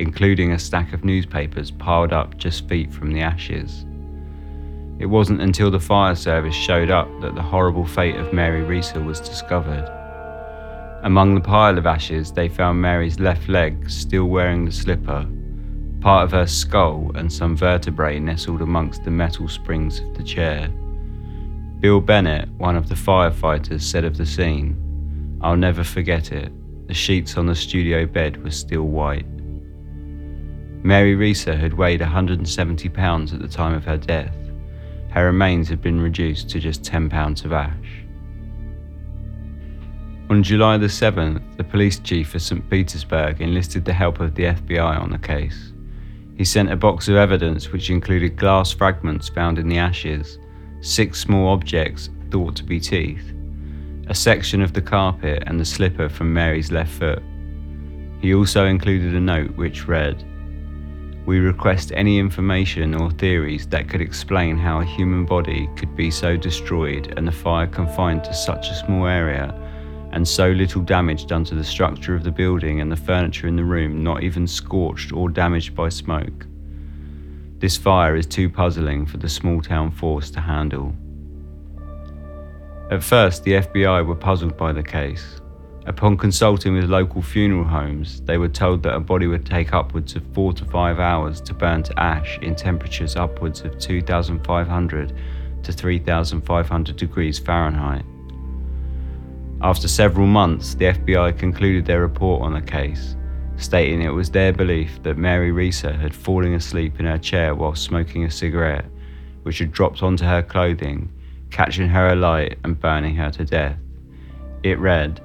including 0.00 0.52
a 0.52 0.58
stack 0.58 0.92
of 0.92 1.04
newspapers 1.04 1.70
piled 1.70 2.12
up 2.12 2.36
just 2.38 2.68
feet 2.68 2.92
from 2.92 3.12
the 3.12 3.20
ashes. 3.20 3.84
It 4.98 5.06
wasn't 5.06 5.40
until 5.40 5.70
the 5.70 5.78
fire 5.78 6.14
service 6.14 6.54
showed 6.54 6.90
up 6.90 7.08
that 7.20 7.34
the 7.34 7.42
horrible 7.42 7.86
fate 7.86 8.16
of 8.16 8.32
Mary 8.32 8.62
Reeser 8.62 9.02
was 9.02 9.20
discovered. 9.20 9.88
Among 11.02 11.34
the 11.34 11.40
pile 11.40 11.78
of 11.78 11.86
ashes, 11.86 12.32
they 12.32 12.48
found 12.48 12.82
Mary's 12.82 13.20
left 13.20 13.48
leg 13.48 13.88
still 13.88 14.26
wearing 14.26 14.64
the 14.64 14.72
slipper, 14.72 15.26
part 16.00 16.24
of 16.24 16.32
her 16.32 16.46
skull, 16.46 17.10
and 17.14 17.32
some 17.32 17.56
vertebrae 17.56 18.18
nestled 18.18 18.60
amongst 18.60 19.04
the 19.04 19.10
metal 19.10 19.48
springs 19.48 20.00
of 20.00 20.14
the 20.14 20.22
chair. 20.22 20.68
Bill 21.80 22.02
Bennett, 22.02 22.50
one 22.58 22.76
of 22.76 22.90
the 22.90 22.94
firefighters, 22.94 23.80
said 23.80 24.04
of 24.04 24.18
the 24.18 24.26
scene, 24.26 24.76
I'll 25.40 25.56
never 25.56 25.84
forget 25.84 26.32
it. 26.32 26.52
The 26.88 26.94
sheets 26.94 27.38
on 27.38 27.46
the 27.46 27.54
studio 27.54 28.04
bed 28.04 28.42
were 28.44 28.50
still 28.50 28.82
white. 28.82 29.24
Mary 30.82 31.14
Reeser 31.14 31.56
had 31.56 31.74
weighed 31.74 32.00
170 32.00 32.88
pounds 32.88 33.34
at 33.34 33.40
the 33.40 33.48
time 33.48 33.74
of 33.74 33.84
her 33.84 33.98
death. 33.98 34.34
Her 35.10 35.26
remains 35.26 35.68
had 35.68 35.82
been 35.82 36.00
reduced 36.00 36.48
to 36.50 36.60
just 36.60 36.84
10 36.84 37.10
pounds 37.10 37.44
of 37.44 37.52
ash. 37.52 38.04
On 40.30 40.42
July 40.42 40.78
the 40.78 40.86
7th, 40.86 41.56
the 41.56 41.64
police 41.64 41.98
chief 41.98 42.30
for 42.30 42.38
St. 42.38 42.68
Petersburg 42.70 43.40
enlisted 43.40 43.84
the 43.84 43.92
help 43.92 44.20
of 44.20 44.34
the 44.36 44.44
FBI 44.44 45.00
on 45.00 45.10
the 45.10 45.18
case. 45.18 45.72
He 46.36 46.44
sent 46.44 46.70
a 46.72 46.76
box 46.76 47.08
of 47.08 47.16
evidence 47.16 47.72
which 47.72 47.90
included 47.90 48.36
glass 48.36 48.72
fragments 48.72 49.28
found 49.28 49.58
in 49.58 49.68
the 49.68 49.76
ashes, 49.76 50.38
six 50.80 51.20
small 51.20 51.48
objects 51.48 52.08
thought 52.30 52.56
to 52.56 52.64
be 52.64 52.80
teeth, 52.80 53.34
a 54.06 54.14
section 54.14 54.62
of 54.62 54.72
the 54.72 54.80
carpet, 54.80 55.42
and 55.46 55.60
the 55.60 55.64
slipper 55.64 56.08
from 56.08 56.32
Mary's 56.32 56.72
left 56.72 56.92
foot. 56.92 57.22
He 58.22 58.32
also 58.32 58.66
included 58.66 59.14
a 59.14 59.20
note 59.20 59.54
which 59.56 59.86
read, 59.86 60.24
we 61.26 61.38
request 61.38 61.92
any 61.94 62.18
information 62.18 62.94
or 62.94 63.10
theories 63.10 63.66
that 63.68 63.88
could 63.88 64.00
explain 64.00 64.56
how 64.56 64.80
a 64.80 64.84
human 64.84 65.24
body 65.24 65.68
could 65.76 65.94
be 65.94 66.10
so 66.10 66.36
destroyed 66.36 67.12
and 67.16 67.26
the 67.26 67.32
fire 67.32 67.66
confined 67.66 68.24
to 68.24 68.34
such 68.34 68.68
a 68.68 68.74
small 68.74 69.06
area 69.06 69.54
and 70.12 70.26
so 70.26 70.50
little 70.50 70.82
damage 70.82 71.26
done 71.26 71.44
to 71.44 71.54
the 71.54 71.64
structure 71.64 72.14
of 72.14 72.24
the 72.24 72.30
building 72.30 72.80
and 72.80 72.90
the 72.90 72.96
furniture 72.96 73.46
in 73.46 73.56
the 73.56 73.64
room 73.64 74.02
not 74.02 74.22
even 74.22 74.46
scorched 74.46 75.12
or 75.12 75.28
damaged 75.28 75.74
by 75.74 75.88
smoke. 75.88 76.46
This 77.58 77.76
fire 77.76 78.16
is 78.16 78.26
too 78.26 78.48
puzzling 78.48 79.06
for 79.06 79.18
the 79.18 79.28
small 79.28 79.60
town 79.60 79.90
force 79.90 80.30
to 80.30 80.40
handle. 80.40 80.94
At 82.90 83.04
first, 83.04 83.44
the 83.44 83.52
FBI 83.52 84.04
were 84.04 84.16
puzzled 84.16 84.56
by 84.56 84.72
the 84.72 84.82
case. 84.82 85.40
Upon 85.90 86.16
consulting 86.16 86.74
with 86.74 86.84
local 86.84 87.20
funeral 87.20 87.64
homes, 87.64 88.20
they 88.20 88.38
were 88.38 88.48
told 88.48 88.84
that 88.84 88.94
a 88.94 89.00
body 89.00 89.26
would 89.26 89.44
take 89.44 89.72
upwards 89.72 90.14
of 90.14 90.22
four 90.32 90.52
to 90.52 90.64
five 90.66 91.00
hours 91.00 91.40
to 91.40 91.52
burn 91.52 91.82
to 91.82 92.00
ash 92.00 92.38
in 92.42 92.54
temperatures 92.54 93.16
upwards 93.16 93.62
of 93.62 93.76
2,500 93.76 95.12
to 95.64 95.72
3,500 95.72 96.96
degrees 96.96 97.40
Fahrenheit. 97.40 98.04
After 99.62 99.88
several 99.88 100.28
months, 100.28 100.76
the 100.76 100.84
FBI 100.84 101.36
concluded 101.36 101.86
their 101.86 102.02
report 102.02 102.42
on 102.42 102.54
the 102.54 102.62
case, 102.62 103.16
stating 103.56 104.02
it 104.02 104.10
was 104.10 104.30
their 104.30 104.52
belief 104.52 105.02
that 105.02 105.18
Mary 105.18 105.50
Reeser 105.50 105.94
had 105.94 106.14
fallen 106.14 106.54
asleep 106.54 107.00
in 107.00 107.06
her 107.06 107.18
chair 107.18 107.56
while 107.56 107.74
smoking 107.74 108.22
a 108.22 108.30
cigarette, 108.30 108.86
which 109.42 109.58
had 109.58 109.72
dropped 109.72 110.04
onto 110.04 110.24
her 110.24 110.40
clothing, 110.40 111.10
catching 111.50 111.88
her 111.88 112.10
alight 112.10 112.60
and 112.62 112.78
burning 112.78 113.16
her 113.16 113.32
to 113.32 113.44
death. 113.44 113.76
It 114.62 114.78
read, 114.78 115.20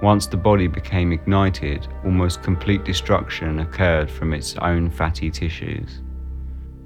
once 0.00 0.26
the 0.26 0.36
body 0.36 0.66
became 0.66 1.12
ignited, 1.12 1.86
almost 2.04 2.42
complete 2.42 2.84
destruction 2.84 3.60
occurred 3.60 4.10
from 4.10 4.32
its 4.32 4.56
own 4.56 4.90
fatty 4.90 5.30
tissues. 5.30 6.00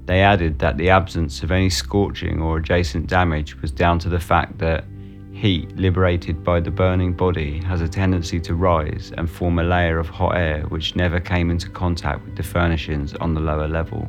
They 0.05 0.21
added 0.21 0.59
that 0.59 0.77
the 0.77 0.89
absence 0.89 1.43
of 1.43 1.51
any 1.51 1.69
scorching 1.69 2.41
or 2.41 2.57
adjacent 2.57 3.07
damage 3.07 3.61
was 3.61 3.71
down 3.71 3.99
to 3.99 4.09
the 4.09 4.19
fact 4.19 4.57
that 4.57 4.85
heat 5.31 5.75
liberated 5.75 6.43
by 6.43 6.59
the 6.59 6.71
burning 6.71 7.13
body 7.13 7.59
has 7.63 7.81
a 7.81 7.87
tendency 7.87 8.39
to 8.39 8.55
rise 8.55 9.11
and 9.17 9.29
form 9.29 9.59
a 9.59 9.63
layer 9.63 9.99
of 9.99 10.09
hot 10.09 10.35
air 10.35 10.63
which 10.63 10.95
never 10.95 11.19
came 11.19 11.49
into 11.49 11.69
contact 11.69 12.23
with 12.25 12.35
the 12.35 12.43
furnishings 12.43 13.13
on 13.15 13.33
the 13.33 13.41
lower 13.41 13.67
level. 13.67 14.07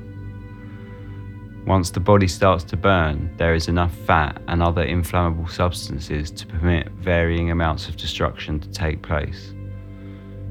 Once 1.66 1.88
the 1.88 2.00
body 2.00 2.28
starts 2.28 2.62
to 2.62 2.76
burn, 2.76 3.34
there 3.38 3.54
is 3.54 3.68
enough 3.68 3.94
fat 4.06 4.40
and 4.48 4.62
other 4.62 4.82
inflammable 4.82 5.48
substances 5.48 6.30
to 6.30 6.46
permit 6.46 6.90
varying 6.92 7.50
amounts 7.50 7.88
of 7.88 7.96
destruction 7.96 8.60
to 8.60 8.68
take 8.68 9.00
place. 9.00 9.54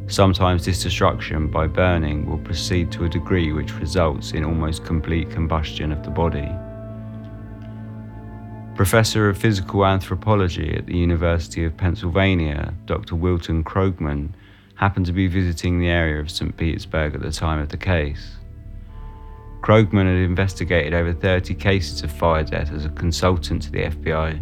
Sometimes 0.08 0.66
this 0.66 0.82
destruction 0.82 1.48
by 1.48 1.68
burning 1.68 2.28
will 2.28 2.40
proceed 2.40 2.92
to 2.92 3.06
a 3.06 3.10
degree 3.10 3.54
which 3.54 3.76
results 3.76 4.32
in 4.32 4.44
almost 4.44 4.86
complete 4.86 5.30
combustion 5.30 5.92
of 5.92 6.04
the 6.04 6.10
body. 6.10 6.50
Professor 8.76 9.30
of 9.30 9.38
Physical 9.38 9.86
Anthropology 9.86 10.76
at 10.76 10.88
the 10.88 10.98
University 10.98 11.64
of 11.64 11.78
Pennsylvania, 11.78 12.74
Dr. 12.86 13.16
Wilton 13.16 13.64
Krogman, 13.64 14.30
happened 14.76 15.06
to 15.06 15.14
be 15.14 15.28
visiting 15.28 15.80
the 15.80 15.90
area 15.90 16.20
of 16.20 16.32
St. 16.32 16.58
Petersburg 16.58 17.14
at 17.14 17.22
the 17.22 17.32
time 17.32 17.60
of 17.60 17.70
the 17.70 17.78
case. 17.78 18.38
Krogman 19.64 20.08
had 20.08 20.18
investigated 20.18 20.94
over 20.94 21.14
30 21.14 21.56
cases 21.56 22.04
of 22.04 22.12
fire 22.12 22.44
death 22.44 22.74
as 22.74 22.84
a 22.84 22.90
consultant 22.90 23.62
to 23.62 23.72
the 23.72 23.84
FBI, 23.84 24.38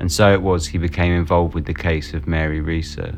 and 0.00 0.10
so 0.10 0.32
it 0.32 0.42
was 0.42 0.66
he 0.66 0.76
became 0.76 1.12
involved 1.12 1.54
with 1.54 1.66
the 1.66 1.72
case 1.72 2.12
of 2.12 2.26
Mary 2.26 2.60
Reeser. 2.60 3.16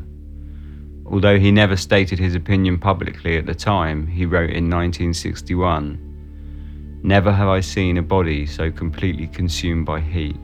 Although 1.07 1.39
he 1.39 1.51
never 1.51 1.75
stated 1.75 2.19
his 2.19 2.35
opinion 2.35 2.77
publicly 2.77 3.35
at 3.35 3.47
the 3.47 3.55
time, 3.55 4.05
he 4.05 4.27
wrote 4.27 4.51
in 4.51 4.69
1961 4.69 6.05
Never 7.01 7.31
have 7.31 7.47
I 7.47 7.61
seen 7.61 7.97
a 7.97 8.03
body 8.03 8.45
so 8.45 8.69
completely 8.69 9.25
consumed 9.25 9.87
by 9.87 10.01
heat. 10.01 10.37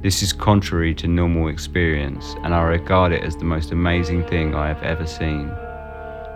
This 0.00 0.22
is 0.22 0.32
contrary 0.32 0.94
to 0.94 1.08
normal 1.08 1.48
experience, 1.48 2.36
and 2.44 2.54
I 2.54 2.62
regard 2.62 3.10
it 3.10 3.24
as 3.24 3.36
the 3.36 3.44
most 3.44 3.72
amazing 3.72 4.24
thing 4.28 4.54
I 4.54 4.68
have 4.68 4.82
ever 4.84 5.06
seen. 5.06 5.50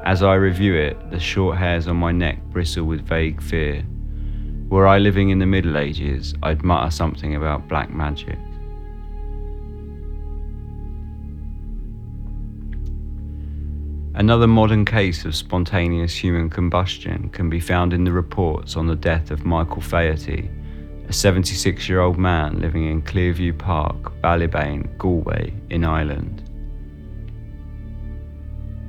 As 0.05 0.23
I 0.23 0.35
review 0.35 0.75
it, 0.75 1.11
the 1.11 1.19
short 1.19 1.57
hairs 1.57 1.89
on 1.89 1.97
my 1.97 2.13
neck 2.13 2.39
bristle 2.51 2.85
with 2.85 3.01
vague 3.01 3.41
fear. 3.41 3.83
Were 4.69 4.87
I 4.87 4.99
living 4.99 5.31
in 5.31 5.39
the 5.39 5.47
Middle 5.47 5.79
Ages, 5.79 6.35
I'd 6.43 6.63
mutter 6.63 6.91
something 6.91 7.35
about 7.35 7.69
black 7.69 7.89
magic. 7.89 8.39
Another 14.15 14.47
modern 14.47 14.85
case 14.85 15.25
of 15.25 15.35
spontaneous 15.35 16.15
human 16.15 16.51
combustion 16.51 17.31
can 17.31 17.49
be 17.49 17.59
found 17.59 17.95
in 17.95 18.05
the 18.05 18.13
reports 18.13 18.77
on 18.77 18.87
the 18.87 18.95
death 18.95 19.31
of 19.31 19.47
Michael 19.47 19.81
Faherty, 19.81 20.51
a 21.09 21.15
76 21.15 21.89
year 21.89 22.01
old 22.01 22.19
man 22.19 22.61
living 22.61 22.91
in 22.91 23.01
Clearview 23.01 23.59
Park, 23.59 24.21
Ballybane, 24.21 24.99
Galway, 24.99 25.55
in 25.71 25.83
Ireland. 25.83 26.44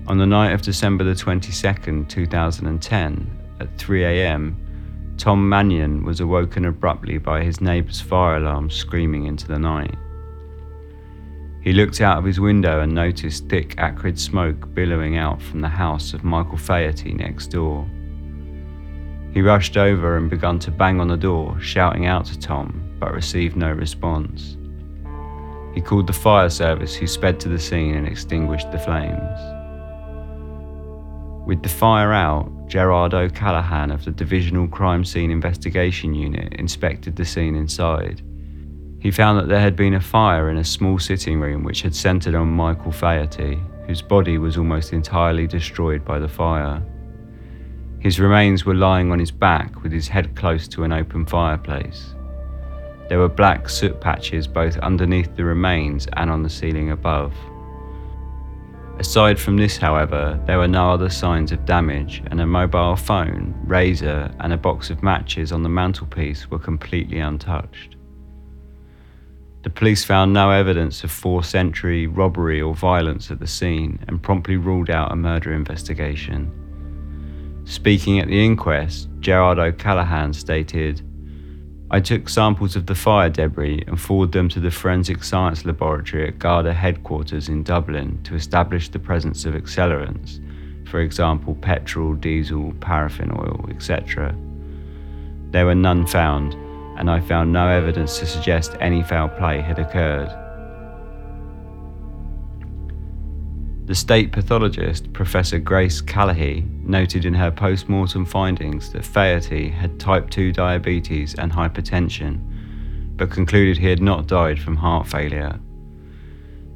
On 0.07 0.19
the 0.19 0.25
night 0.27 0.51
of 0.51 0.61
December 0.61 1.03
the 1.03 1.13
22nd, 1.13 2.07
2010, 2.07 3.41
at 3.59 3.77
3 3.79 4.05
am, 4.05 5.15
Tom 5.17 5.49
Mannion 5.49 6.03
was 6.03 6.19
awoken 6.19 6.65
abruptly 6.65 7.17
by 7.17 7.43
his 7.43 7.59
neighbour's 7.59 8.01
fire 8.01 8.37
alarm 8.37 8.69
screaming 8.69 9.25
into 9.25 9.47
the 9.47 9.57
night. 9.57 9.95
He 11.61 11.73
looked 11.73 12.01
out 12.01 12.19
of 12.19 12.23
his 12.23 12.39
window 12.39 12.81
and 12.81 12.93
noticed 12.93 13.49
thick, 13.49 13.73
acrid 13.79 14.19
smoke 14.19 14.71
billowing 14.75 15.17
out 15.17 15.41
from 15.41 15.61
the 15.61 15.69
house 15.69 16.13
of 16.13 16.23
Michael 16.23 16.57
Faherty 16.57 17.13
next 17.13 17.47
door. 17.47 17.89
He 19.33 19.41
rushed 19.41 19.75
over 19.75 20.17
and 20.17 20.29
began 20.29 20.59
to 20.59 20.71
bang 20.71 21.01
on 21.01 21.07
the 21.07 21.17
door, 21.17 21.59
shouting 21.59 22.05
out 22.05 22.27
to 22.27 22.37
Tom, 22.37 22.95
but 22.99 23.11
received 23.11 23.55
no 23.55 23.71
response. 23.71 24.55
He 25.73 25.81
called 25.81 26.05
the 26.05 26.13
fire 26.13 26.51
service, 26.51 26.93
who 26.93 27.07
sped 27.07 27.39
to 27.39 27.49
the 27.49 27.57
scene 27.57 27.95
and 27.95 28.07
extinguished 28.07 28.71
the 28.71 28.77
flames. 28.77 29.54
With 31.45 31.61
the 31.61 31.69
fire 31.69 32.11
out, 32.11 32.51
Gerard 32.67 33.13
O'Callaghan 33.13 33.91
of 33.91 34.03
the 34.03 34.09
Divisional 34.09 34.67
Crime 34.67 35.05
Scene 35.05 35.29
Investigation 35.29 36.15
Unit 36.15 36.53
inspected 36.53 37.15
the 37.15 37.23
scene 37.23 37.55
inside. 37.55 38.23
He 38.99 39.11
found 39.11 39.37
that 39.37 39.47
there 39.47 39.59
had 39.59 39.75
been 39.75 39.93
a 39.93 40.01
fire 40.01 40.49
in 40.49 40.57
a 40.57 40.63
small 40.63 40.97
sitting 40.97 41.39
room 41.39 41.63
which 41.63 41.83
had 41.83 41.93
centred 41.93 42.33
on 42.33 42.47
Michael 42.47 42.91
Faherty, 42.91 43.61
whose 43.85 44.01
body 44.01 44.39
was 44.39 44.57
almost 44.57 44.91
entirely 44.91 45.45
destroyed 45.45 46.03
by 46.03 46.17
the 46.17 46.27
fire. 46.27 46.81
His 47.99 48.19
remains 48.19 48.65
were 48.65 48.73
lying 48.73 49.11
on 49.11 49.19
his 49.19 49.31
back 49.31 49.83
with 49.83 49.91
his 49.91 50.07
head 50.07 50.35
close 50.35 50.67
to 50.69 50.83
an 50.83 50.91
open 50.91 51.27
fireplace. 51.27 52.15
There 53.07 53.19
were 53.19 53.29
black 53.29 53.69
soot 53.69 54.01
patches 54.01 54.47
both 54.47 54.77
underneath 54.77 55.35
the 55.35 55.45
remains 55.45 56.07
and 56.13 56.31
on 56.31 56.41
the 56.41 56.49
ceiling 56.49 56.89
above. 56.89 57.35
Aside 58.97 59.37
from 59.37 59.57
this, 59.57 59.75
however, 59.75 60.41
there 60.47 60.57
were 60.57 60.69
no 60.69 60.91
other 60.91 61.09
signs 61.09 61.51
of 61.51 61.65
damage, 61.65 62.23
and 62.31 62.39
a 62.39 62.45
mobile 62.45 62.95
phone, 62.95 63.53
razor, 63.65 64.31
and 64.39 64.53
a 64.53 64.57
box 64.57 64.89
of 64.89 65.03
matches 65.03 65.51
on 65.51 65.63
the 65.63 65.69
mantelpiece 65.69 66.49
were 66.49 66.59
completely 66.59 67.19
untouched. 67.19 67.97
The 69.63 69.69
police 69.69 70.05
found 70.05 70.31
no 70.31 70.51
evidence 70.51 71.03
of 71.03 71.11
forced 71.11 71.55
entry, 71.55 72.07
robbery, 72.07 72.61
or 72.61 72.73
violence 72.73 73.31
at 73.31 73.39
the 73.39 73.47
scene 73.47 73.99
and 74.07 74.21
promptly 74.21 74.57
ruled 74.57 74.89
out 74.89 75.11
a 75.11 75.15
murder 75.15 75.53
investigation. 75.53 76.51
Speaking 77.65 78.19
at 78.19 78.27
the 78.27 78.45
inquest, 78.45 79.09
Gerard 79.19 79.59
O'Callaghan 79.59 80.33
stated, 80.33 81.01
I 81.95 82.01
took 82.01 82.27
samples 82.27 82.75
of 82.75 82.87
the 82.87 82.93
fire 82.93 83.29
debris 83.29 83.85
and 83.87 83.97
forwarded 83.97 84.33
them 84.33 84.49
to 84.49 84.59
the 84.59 84.69
Forensic 84.69 85.23
Science 85.23 85.63
Laboratory 85.63 86.27
at 86.27 86.39
Garda 86.39 86.73
headquarters 86.73 87.47
in 87.47 87.63
Dublin 87.63 88.21
to 88.23 88.35
establish 88.35 88.89
the 88.89 88.99
presence 88.99 89.45
of 89.45 89.53
accelerants, 89.53 90.41
for 90.89 90.99
example, 90.99 91.55
petrol, 91.55 92.13
diesel, 92.13 92.73
paraffin 92.81 93.31
oil, 93.31 93.69
etc. 93.69 94.35
There 95.51 95.65
were 95.65 95.73
none 95.73 96.05
found, 96.05 96.55
and 96.99 97.09
I 97.09 97.21
found 97.21 97.53
no 97.53 97.69
evidence 97.69 98.19
to 98.19 98.25
suggest 98.25 98.75
any 98.81 99.01
foul 99.01 99.29
play 99.29 99.61
had 99.61 99.79
occurred. 99.79 100.27
The 103.85 103.93
state 103.93 104.31
pathologist, 104.31 105.13
Professor 105.13 105.59
Grace 105.59 106.01
Callagy, 106.01 106.67
noted 106.83 107.23
in 107.23 107.35
her 107.35 107.51
post 107.51 107.87
mortem 107.87 108.25
findings 108.25 108.91
that 108.93 109.05
Faherty 109.05 109.69
had 109.69 109.99
type 109.99 110.31
2 110.31 110.51
diabetes 110.53 111.35
and 111.35 111.51
hypertension, 111.51 112.39
but 113.15 113.29
concluded 113.29 113.77
he 113.77 113.85
had 113.85 114.01
not 114.01 114.25
died 114.25 114.59
from 114.59 114.75
heart 114.75 115.05
failure. 115.07 115.59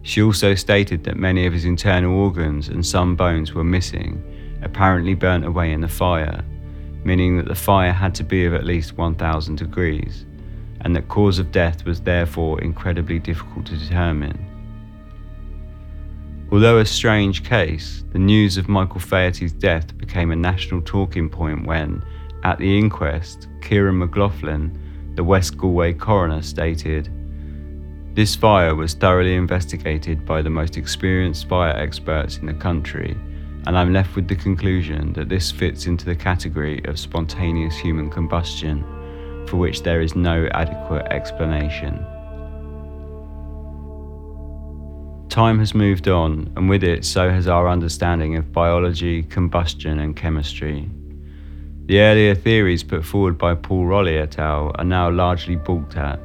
She 0.04 0.22
also 0.22 0.54
stated 0.54 1.04
that 1.06 1.18
many 1.18 1.48
of 1.48 1.54
his 1.54 1.66
internal 1.66 2.16
organs 2.16 2.68
and 2.68 2.86
some 2.86 3.16
bones 3.16 3.54
were 3.54 3.64
missing, 3.64 4.24
apparently 4.62 5.16
burnt 5.16 5.46
away 5.46 5.72
in 5.72 5.82
the 5.82 5.88
fire, 5.88 6.46
meaning 7.04 7.38
that 7.38 7.48
the 7.48 7.56
fire 7.56 7.92
had 7.92 8.14
to 8.16 8.24
be 8.24 8.46
of 8.46 8.54
at 8.54 8.66
least 8.66 8.98
1000 8.98 9.56
degrees, 9.56 10.28
and 10.82 10.96
that 10.96 11.08
cause 11.08 11.40
of 11.40 11.52
death 11.52 11.86
was 11.86 12.02
therefore 12.02 12.62
incredibly 12.62 13.18
difficult 13.18 13.66
to 13.66 13.78
determine. 13.78 14.49
Although 16.52 16.80
a 16.80 16.86
strange 16.86 17.44
case, 17.44 18.04
the 18.12 18.18
news 18.18 18.58
of 18.58 18.68
Michael 18.68 19.00
Faherty's 19.00 19.52
death 19.52 19.96
became 20.00 20.32
a 20.32 20.36
national 20.36 20.82
talking 20.82 21.30
point 21.30 21.68
when, 21.68 22.04
at 22.44 22.58
the 22.58 22.76
inquest, 22.76 23.48
Kieran 23.62 24.00
McLaughlin, 24.00 25.14
the 25.14 25.24
West 25.24 25.58
Galway 25.58 25.94
coroner, 25.94 26.42
stated 26.42 27.12
This 28.16 28.36
fire 28.36 28.74
was 28.74 28.96
thoroughly 28.96 29.36
investigated 29.36 30.26
by 30.26 30.42
the 30.42 30.50
most 30.50 30.76
experienced 30.76 31.48
fire 31.48 31.76
experts 31.78 32.38
in 32.38 32.48
the 32.48 32.54
country, 32.54 33.16
and 33.68 33.78
I'm 33.78 33.94
left 33.94 34.16
with 34.16 34.28
the 34.28 34.36
conclusion 34.36 35.14
that 35.14 35.30
this 35.30 35.52
fits 35.52 35.86
into 35.86 36.06
the 36.06 36.16
category 36.16 36.84
of 36.86 36.98
spontaneous 36.98 37.78
human 37.78 38.10
combustion, 38.10 38.84
for 39.48 39.58
which 39.58 39.84
there 39.84 40.02
is 40.02 40.16
no 40.16 40.50
adequate 40.54 41.06
explanation. 41.12 42.04
Time 45.30 45.60
has 45.60 45.76
moved 45.76 46.08
on, 46.08 46.52
and 46.58 46.68
with 46.68 46.84
it, 46.84 47.06
so 47.06 47.30
has 47.30 47.48
our 47.48 47.70
understanding 47.70 48.36
of 48.36 48.52
biology, 48.52 49.22
combustion, 49.22 50.00
and 50.00 50.16
chemistry. 50.16 50.90
The 51.86 52.00
earlier 52.00 52.34
theories 52.34 52.84
put 52.84 53.06
forward 53.06 53.38
by 53.38 53.54
Paul 53.54 53.86
Rowley 53.86 54.18
et 54.18 54.40
al. 54.40 54.72
are 54.76 54.84
now 54.84 55.12
largely 55.12 55.56
balked 55.56 55.98
at. 55.98 56.20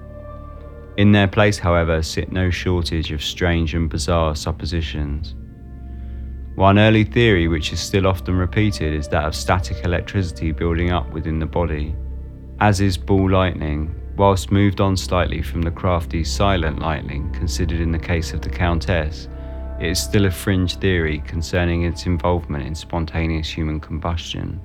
In 0.97 1.13
their 1.13 1.29
place, 1.29 1.59
however, 1.59 2.03
sit 2.03 2.33
no 2.33 2.49
shortage 2.49 3.13
of 3.13 3.23
strange 3.23 3.75
and 3.75 3.91
bizarre 3.91 4.35
suppositions. 4.35 5.35
One 6.55 6.79
early 6.79 7.05
theory, 7.05 7.47
which 7.47 7.73
is 7.75 7.81
still 7.81 8.07
often 8.07 8.37
repeated, 8.37 8.95
is 8.95 9.09
that 9.09 9.25
of 9.25 9.35
static 9.35 9.85
electricity 9.85 10.53
building 10.53 10.93
up 10.93 11.11
within 11.13 11.41
the 11.41 11.47
body. 11.47 11.95
As 12.61 12.81
is 12.81 12.97
ball 12.97 13.31
lightning, 13.31 13.95
whilst 14.17 14.53
moved 14.53 14.81
on 14.81 14.97
slightly 14.97 15.43
from 15.43 15.63
the 15.63 15.71
crafty 15.71 16.25
silent 16.25 16.79
lightning 16.79 17.33
considered 17.33 17.81
in 17.81 17.93
the 17.93 17.99
case 17.99 18.33
of 18.33 18.41
the 18.43 18.49
Countess, 18.49 19.29
it 19.81 19.89
is 19.89 20.03
still 20.03 20.27
a 20.27 20.31
fringe 20.31 20.77
theory 20.77 21.19
concerning 21.27 21.85
its 21.85 22.07
involvement 22.07 22.65
in 22.65 22.75
spontaneous 22.75 23.49
human 23.49 23.81
combustion. 23.81 24.61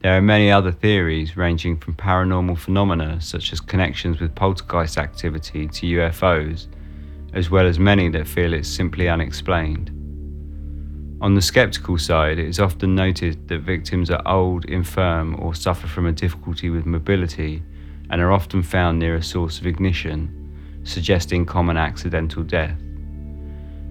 There 0.00 0.16
are 0.16 0.20
many 0.20 0.50
other 0.50 0.70
theories 0.70 1.36
ranging 1.36 1.78
from 1.78 1.94
paranormal 1.94 2.58
phenomena 2.58 3.20
such 3.20 3.52
as 3.52 3.60
connections 3.60 4.20
with 4.20 4.34
poltergeist 4.34 4.98
activity 4.98 5.66
to 5.66 5.86
UFOs, 5.86 6.66
as 7.32 7.50
well 7.50 7.66
as 7.66 7.78
many 7.78 8.10
that 8.10 8.28
feel 8.28 8.52
it's 8.52 8.68
simply 8.68 9.08
unexplained. 9.08 9.93
On 11.24 11.32
the 11.32 11.40
skeptical 11.40 11.96
side, 11.96 12.38
it 12.38 12.46
is 12.46 12.60
often 12.60 12.94
noted 12.94 13.48
that 13.48 13.60
victims 13.60 14.10
are 14.10 14.20
old, 14.26 14.66
infirm, 14.66 15.40
or 15.40 15.54
suffer 15.54 15.86
from 15.86 16.04
a 16.04 16.12
difficulty 16.12 16.68
with 16.68 16.84
mobility 16.84 17.62
and 18.10 18.20
are 18.20 18.30
often 18.30 18.62
found 18.62 18.98
near 18.98 19.14
a 19.14 19.22
source 19.22 19.58
of 19.58 19.66
ignition, 19.66 20.28
suggesting 20.84 21.46
common 21.46 21.78
accidental 21.78 22.42
death. 22.42 22.78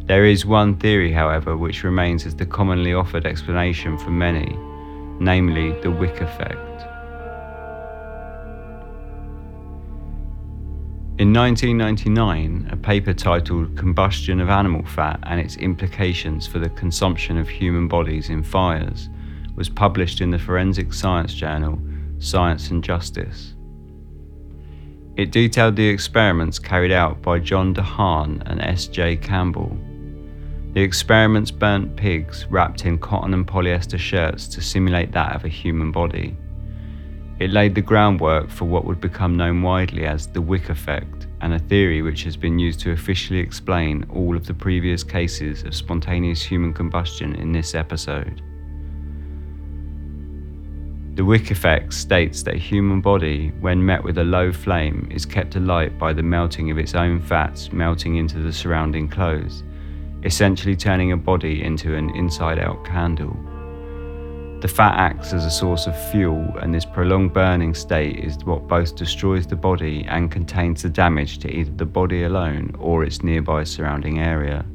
There 0.05 0.27
is 0.27 0.45
one 0.45 0.77
theory, 0.77 1.11
however, 1.11 1.57
which 1.57 1.83
remains 1.83 2.27
as 2.27 2.35
the 2.35 2.45
commonly 2.45 2.93
offered 2.93 3.25
explanation 3.25 3.97
for 3.97 4.11
many, 4.11 4.55
namely 5.19 5.71
the 5.81 5.89
wick 5.89 6.21
effect. 6.21 6.72
In 11.19 11.31
1999, 11.31 12.69
a 12.71 12.75
paper 12.75 13.13
titled 13.13 13.77
Combustion 13.77 14.41
of 14.41 14.49
Animal 14.49 14.83
Fat 14.83 15.19
and 15.21 15.39
Its 15.39 15.57
Implications 15.57 16.47
for 16.47 16.57
the 16.57 16.69
Consumption 16.69 17.37
of 17.37 17.47
Human 17.47 17.87
Bodies 17.87 18.31
in 18.31 18.41
Fires 18.41 19.09
was 19.55 19.69
published 19.69 20.21
in 20.21 20.31
the 20.31 20.39
forensic 20.39 20.91
science 20.91 21.35
journal 21.35 21.79
Science 22.17 22.71
and 22.71 22.83
Justice. 22.83 23.53
It 25.15 25.31
detailed 25.31 25.75
the 25.75 25.87
experiments 25.87 26.57
carried 26.57 26.91
out 26.91 27.21
by 27.21 27.37
John 27.37 27.75
DeHaan 27.75 28.41
and 28.47 28.59
S.J. 28.59 29.17
Campbell. 29.17 29.77
The 30.73 30.81
experiments 30.81 31.51
burnt 31.51 31.95
pigs 31.95 32.47
wrapped 32.49 32.87
in 32.87 32.97
cotton 32.97 33.35
and 33.35 33.45
polyester 33.45 33.99
shirts 33.99 34.47
to 34.47 34.61
simulate 34.61 35.11
that 35.11 35.35
of 35.35 35.45
a 35.45 35.47
human 35.49 35.91
body. 35.91 36.35
It 37.39 37.51
laid 37.51 37.75
the 37.75 37.81
groundwork 37.81 38.49
for 38.49 38.65
what 38.65 38.85
would 38.85 39.01
become 39.01 39.35
known 39.35 39.61
widely 39.61 40.05
as 40.05 40.27
the 40.27 40.41
Wick 40.41 40.69
effect, 40.69 41.27
and 41.41 41.53
a 41.53 41.59
theory 41.59 42.01
which 42.01 42.23
has 42.23 42.37
been 42.37 42.59
used 42.59 42.79
to 42.81 42.91
officially 42.91 43.39
explain 43.39 44.05
all 44.13 44.37
of 44.37 44.45
the 44.45 44.53
previous 44.53 45.03
cases 45.03 45.63
of 45.63 45.73
spontaneous 45.73 46.43
human 46.43 46.73
combustion 46.73 47.35
in 47.35 47.51
this 47.51 47.73
episode. 47.75 48.41
The 51.15 51.25
Wick 51.25 51.51
effect 51.51 51.93
states 51.93 52.43
that 52.43 52.55
a 52.55 52.57
human 52.57 53.01
body, 53.01 53.51
when 53.59 53.85
met 53.85 54.03
with 54.03 54.17
a 54.17 54.23
low 54.23 54.51
flame, 54.51 55.07
is 55.11 55.25
kept 55.25 55.55
alight 55.55 55.99
by 55.99 56.13
the 56.13 56.23
melting 56.23 56.71
of 56.71 56.77
its 56.77 56.95
own 56.95 57.19
fats 57.19 57.71
melting 57.71 58.15
into 58.15 58.39
the 58.39 58.53
surrounding 58.53 59.07
clothes, 59.07 59.63
essentially 60.23 60.75
turning 60.75 61.11
a 61.11 61.17
body 61.17 61.63
into 61.63 61.95
an 61.95 62.09
inside 62.15 62.57
out 62.57 62.83
candle. 62.85 63.37
The 64.63 64.69
fat 64.69 64.95
acts 64.97 65.33
as 65.33 65.43
a 65.43 65.51
source 65.51 65.87
of 65.87 66.09
fuel, 66.09 66.55
and 66.61 66.73
this 66.73 66.85
prolonged 66.85 67.33
burning 67.33 67.73
state 67.73 68.19
is 68.19 68.37
what 68.45 68.65
both 68.65 68.95
destroys 68.95 69.45
the 69.45 69.57
body 69.57 70.05
and 70.07 70.31
contains 70.31 70.81
the 70.81 70.89
damage 70.89 71.39
to 71.39 71.53
either 71.53 71.71
the 71.71 71.85
body 71.85 72.23
alone 72.23 72.73
or 72.79 73.03
its 73.03 73.23
nearby 73.23 73.65
surrounding 73.65 74.19
area. 74.19 74.65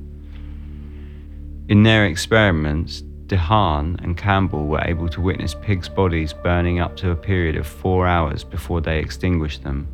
In 1.70 1.85
their 1.85 2.05
experiments, 2.05 3.01
DeHaan 3.29 3.98
and 4.05 4.14
Campbell 4.14 4.66
were 4.66 4.83
able 4.85 5.09
to 5.09 5.22
witness 5.22 5.55
pigs' 5.55 5.88
bodies 5.88 6.35
burning 6.35 6.81
up 6.81 6.94
to 6.98 7.12
a 7.12 7.16
period 7.16 7.57
of 7.57 7.66
four 7.66 8.07
hours 8.07 8.44
before 8.44 8.83
they 8.83 8.98
extinguished 8.98 9.62
them. 9.62 9.88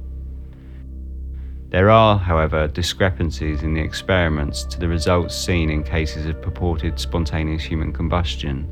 There 1.69 1.89
are, 1.89 2.19
however, 2.19 2.67
discrepancies 2.67 3.63
in 3.63 3.75
the 3.75 3.83
experiments 3.83 4.65
to 4.65 4.81
the 4.81 4.89
results 4.89 5.37
seen 5.37 5.71
in 5.71 5.85
cases 5.85 6.27
of 6.27 6.43
purported 6.43 6.99
spontaneous 6.99 7.63
human 7.63 7.93
combustion. 7.93 8.69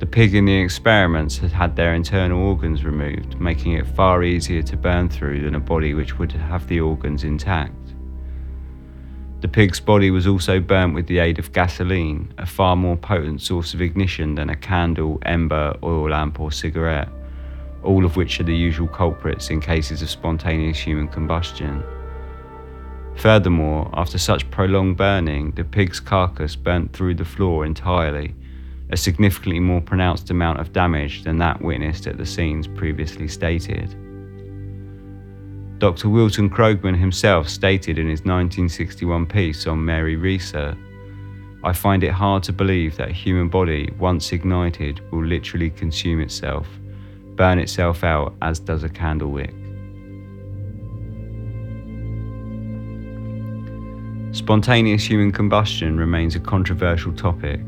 The 0.00 0.06
pig 0.06 0.34
in 0.34 0.46
the 0.46 0.56
experiments 0.56 1.36
had 1.36 1.52
had 1.52 1.76
their 1.76 1.92
internal 1.92 2.40
organs 2.42 2.84
removed, 2.86 3.38
making 3.38 3.72
it 3.72 3.86
far 3.86 4.24
easier 4.24 4.62
to 4.62 4.76
burn 4.76 5.10
through 5.10 5.42
than 5.42 5.54
a 5.54 5.60
body 5.60 5.92
which 5.92 6.18
would 6.18 6.32
have 6.32 6.66
the 6.66 6.80
organs 6.80 7.22
intact. 7.22 7.74
The 9.42 9.48
pig's 9.48 9.78
body 9.78 10.10
was 10.10 10.26
also 10.26 10.58
burnt 10.58 10.94
with 10.94 11.06
the 11.06 11.18
aid 11.18 11.38
of 11.38 11.52
gasoline, 11.52 12.32
a 12.38 12.46
far 12.46 12.76
more 12.76 12.96
potent 12.96 13.42
source 13.42 13.74
of 13.74 13.82
ignition 13.82 14.36
than 14.36 14.48
a 14.48 14.56
candle, 14.56 15.18
ember, 15.26 15.76
oil 15.82 16.08
lamp, 16.08 16.40
or 16.40 16.50
cigarette, 16.50 17.10
all 17.82 18.06
of 18.06 18.16
which 18.16 18.40
are 18.40 18.44
the 18.44 18.56
usual 18.56 18.88
culprits 18.88 19.50
in 19.50 19.60
cases 19.60 20.00
of 20.00 20.08
spontaneous 20.08 20.78
human 20.78 21.08
combustion. 21.08 21.84
Furthermore, 23.16 23.90
after 23.92 24.16
such 24.16 24.50
prolonged 24.50 24.96
burning, 24.96 25.50
the 25.50 25.64
pig's 25.64 26.00
carcass 26.00 26.56
burnt 26.56 26.94
through 26.94 27.16
the 27.16 27.24
floor 27.26 27.66
entirely, 27.66 28.34
a 28.92 28.96
significantly 28.96 29.60
more 29.60 29.80
pronounced 29.80 30.30
amount 30.30 30.60
of 30.60 30.72
damage 30.72 31.24
than 31.24 31.38
that 31.38 31.60
witnessed 31.62 32.06
at 32.06 32.18
the 32.18 32.26
scenes 32.26 32.66
previously 32.66 33.28
stated. 33.28 33.94
Dr. 35.78 36.08
Wilton 36.08 36.50
Krogman 36.50 36.98
himself 36.98 37.48
stated 37.48 37.98
in 37.98 38.08
his 38.08 38.20
1961 38.20 39.26
piece 39.26 39.66
on 39.66 39.84
Mary 39.84 40.16
Reeser 40.16 40.76
I 41.62 41.74
find 41.74 42.02
it 42.02 42.12
hard 42.12 42.42
to 42.44 42.54
believe 42.54 42.96
that 42.96 43.10
a 43.10 43.12
human 43.12 43.50
body, 43.50 43.92
once 43.98 44.32
ignited, 44.32 45.00
will 45.12 45.24
literally 45.24 45.68
consume 45.68 46.20
itself, 46.20 46.66
burn 47.36 47.58
itself 47.58 48.02
out 48.02 48.34
as 48.40 48.58
does 48.58 48.82
a 48.82 48.88
candle 48.88 49.30
wick. 49.30 49.54
Spontaneous 54.34 55.04
human 55.04 55.32
combustion 55.32 55.98
remains 55.98 56.34
a 56.34 56.40
controversial 56.40 57.12
topic. 57.12 57.60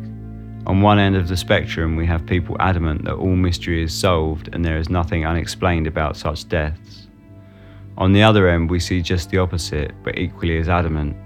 On 0.64 0.80
one 0.80 1.00
end 1.00 1.16
of 1.16 1.26
the 1.26 1.36
spectrum, 1.36 1.96
we 1.96 2.06
have 2.06 2.24
people 2.24 2.56
adamant 2.60 3.04
that 3.04 3.14
all 3.14 3.34
mystery 3.34 3.82
is 3.82 3.92
solved 3.92 4.48
and 4.52 4.64
there 4.64 4.78
is 4.78 4.88
nothing 4.88 5.26
unexplained 5.26 5.88
about 5.88 6.16
such 6.16 6.48
deaths. 6.48 7.08
On 7.98 8.12
the 8.12 8.22
other 8.22 8.48
end, 8.48 8.70
we 8.70 8.78
see 8.78 9.02
just 9.02 9.30
the 9.30 9.38
opposite, 9.38 9.92
but 10.04 10.18
equally 10.18 10.58
as 10.58 10.68
adamant, 10.68 11.16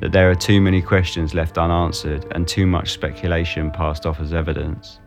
that 0.00 0.12
there 0.12 0.30
are 0.30 0.34
too 0.34 0.60
many 0.60 0.82
questions 0.82 1.32
left 1.32 1.56
unanswered 1.56 2.26
and 2.32 2.46
too 2.46 2.66
much 2.66 2.92
speculation 2.92 3.70
passed 3.70 4.04
off 4.04 4.20
as 4.20 4.34
evidence. 4.34 5.00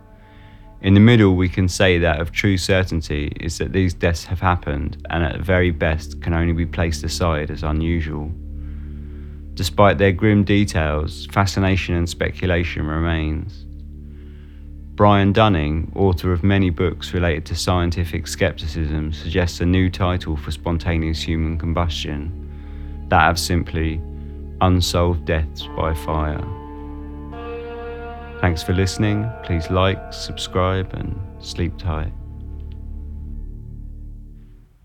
In 0.82 0.94
the 0.94 1.00
middle, 1.00 1.36
we 1.36 1.48
can 1.48 1.68
say 1.68 2.00
that 2.00 2.20
of 2.20 2.32
true 2.32 2.58
certainty 2.58 3.34
is 3.40 3.58
that 3.60 3.72
these 3.72 3.94
deaths 3.94 4.24
have 4.26 4.40
happened 4.40 5.06
and 5.10 5.24
at 5.24 5.42
very 5.42 5.72
best 5.72 6.22
can 6.22 6.34
only 6.34 6.54
be 6.54 6.66
placed 6.66 7.04
aside 7.04 7.52
as 7.52 7.64
unusual. 7.64 8.32
Despite 9.54 9.98
their 10.00 10.12
grim 10.12 10.44
details, 10.44 11.28
fascination 11.28 11.96
and 11.96 12.10
speculation 12.10 12.86
remains. 12.86 13.65
Brian 14.96 15.34
Dunning, 15.34 15.92
author 15.94 16.32
of 16.32 16.42
many 16.42 16.70
books 16.70 17.14
related 17.14 17.46
to 17.48 17.56
scientific 17.56 18.28
skepticism, 18.28 19.12
suggests 19.12 19.60
a 19.60 19.66
new 19.66 19.90
title 19.90 20.38
for 20.38 20.52
spontaneous 20.52 21.22
human 21.22 21.58
combustion 21.58 22.42
that 23.10 23.30
of 23.30 23.38
simply 23.38 24.02
Unsolved 24.62 25.26
Deaths 25.26 25.68
by 25.76 25.94
Fire. 25.94 26.42
Thanks 28.40 28.64
for 28.64 28.74
listening. 28.74 29.30
Please 29.44 29.70
like, 29.70 30.14
subscribe, 30.14 30.94
and 30.94 31.20
sleep 31.44 31.78
tight. 31.78 32.14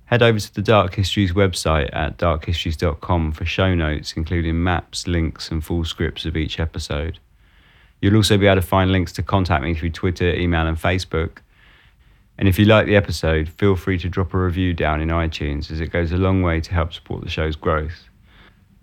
Head 0.06 0.24
over 0.24 0.40
to 0.40 0.54
the 0.54 0.62
Dark 0.62 0.96
Histories 0.96 1.34
website 1.34 1.88
at 1.92 2.18
darkhistories.com 2.18 3.30
for 3.30 3.44
show 3.44 3.76
notes, 3.76 4.14
including 4.16 4.60
maps, 4.60 5.06
links, 5.06 5.52
and 5.52 5.64
full 5.64 5.84
scripts 5.84 6.24
of 6.24 6.36
each 6.36 6.58
episode. 6.58 7.20
You'll 8.00 8.16
also 8.16 8.38
be 8.38 8.46
able 8.46 8.60
to 8.60 8.66
find 8.66 8.90
links 8.90 9.12
to 9.12 9.22
contact 9.22 9.62
me 9.62 9.74
through 9.74 9.90
Twitter, 9.90 10.34
email, 10.34 10.66
and 10.66 10.76
Facebook. 10.76 11.38
And 12.38 12.48
if 12.48 12.58
you 12.58 12.64
like 12.64 12.86
the 12.86 12.96
episode, 12.96 13.48
feel 13.50 13.76
free 13.76 13.98
to 13.98 14.08
drop 14.08 14.32
a 14.32 14.38
review 14.38 14.72
down 14.72 15.02
in 15.02 15.08
iTunes 15.08 15.70
as 15.70 15.80
it 15.80 15.88
goes 15.88 16.10
a 16.10 16.16
long 16.16 16.42
way 16.42 16.60
to 16.62 16.72
help 16.72 16.92
support 16.92 17.22
the 17.22 17.28
show's 17.28 17.56
growth. 17.56 18.08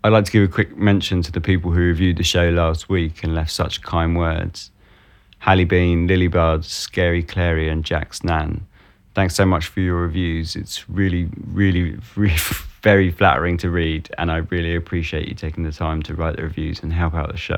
I'd 0.04 0.14
like 0.14 0.26
to 0.26 0.32
give 0.32 0.44
a 0.44 0.48
quick 0.48 0.78
mention 0.78 1.24
to 1.24 1.32
the 1.32 1.42
people 1.42 1.72
who 1.72 1.80
reviewed 1.80 2.18
the 2.18 2.24
show 2.24 2.50
last 2.50 2.88
week 2.88 3.24
and 3.24 3.34
left 3.34 3.52
such 3.52 3.82
kind 3.82 4.16
words. 4.16 4.70
Hallie 5.40 5.66
Bean, 5.66 6.08
Lily 6.08 6.28
Bud, 6.28 6.66
Scary 6.66 7.24
Clary, 7.24 7.68
and 7.68 7.84
Jack 7.84 8.12
Snan. 8.12 8.62
Thanks 9.16 9.36
so 9.36 9.46
much 9.46 9.66
for 9.66 9.80
your 9.80 9.96
reviews. 9.96 10.56
It's 10.56 10.88
really, 10.88 11.28
really, 11.48 11.98
really 12.16 12.38
very 12.84 13.12
flattering 13.12 13.58
to 13.58 13.72
read, 13.72 14.10
and 14.20 14.32
I 14.32 14.38
really 14.38 14.76
appreciate 14.76 15.28
you 15.28 15.34
taking 15.34 15.64
the 15.64 15.72
time 15.72 16.04
to 16.04 16.14
write 16.14 16.36
the 16.36 16.44
reviews 16.44 16.84
and 16.84 16.94
help 16.94 17.16
out 17.16 17.32
the 17.32 17.38
show. 17.38 17.58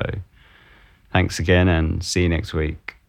Thanks 1.12 1.38
again 1.38 1.68
and 1.68 2.02
see 2.02 2.22
you 2.22 2.28
next 2.28 2.54
week. 2.54 2.99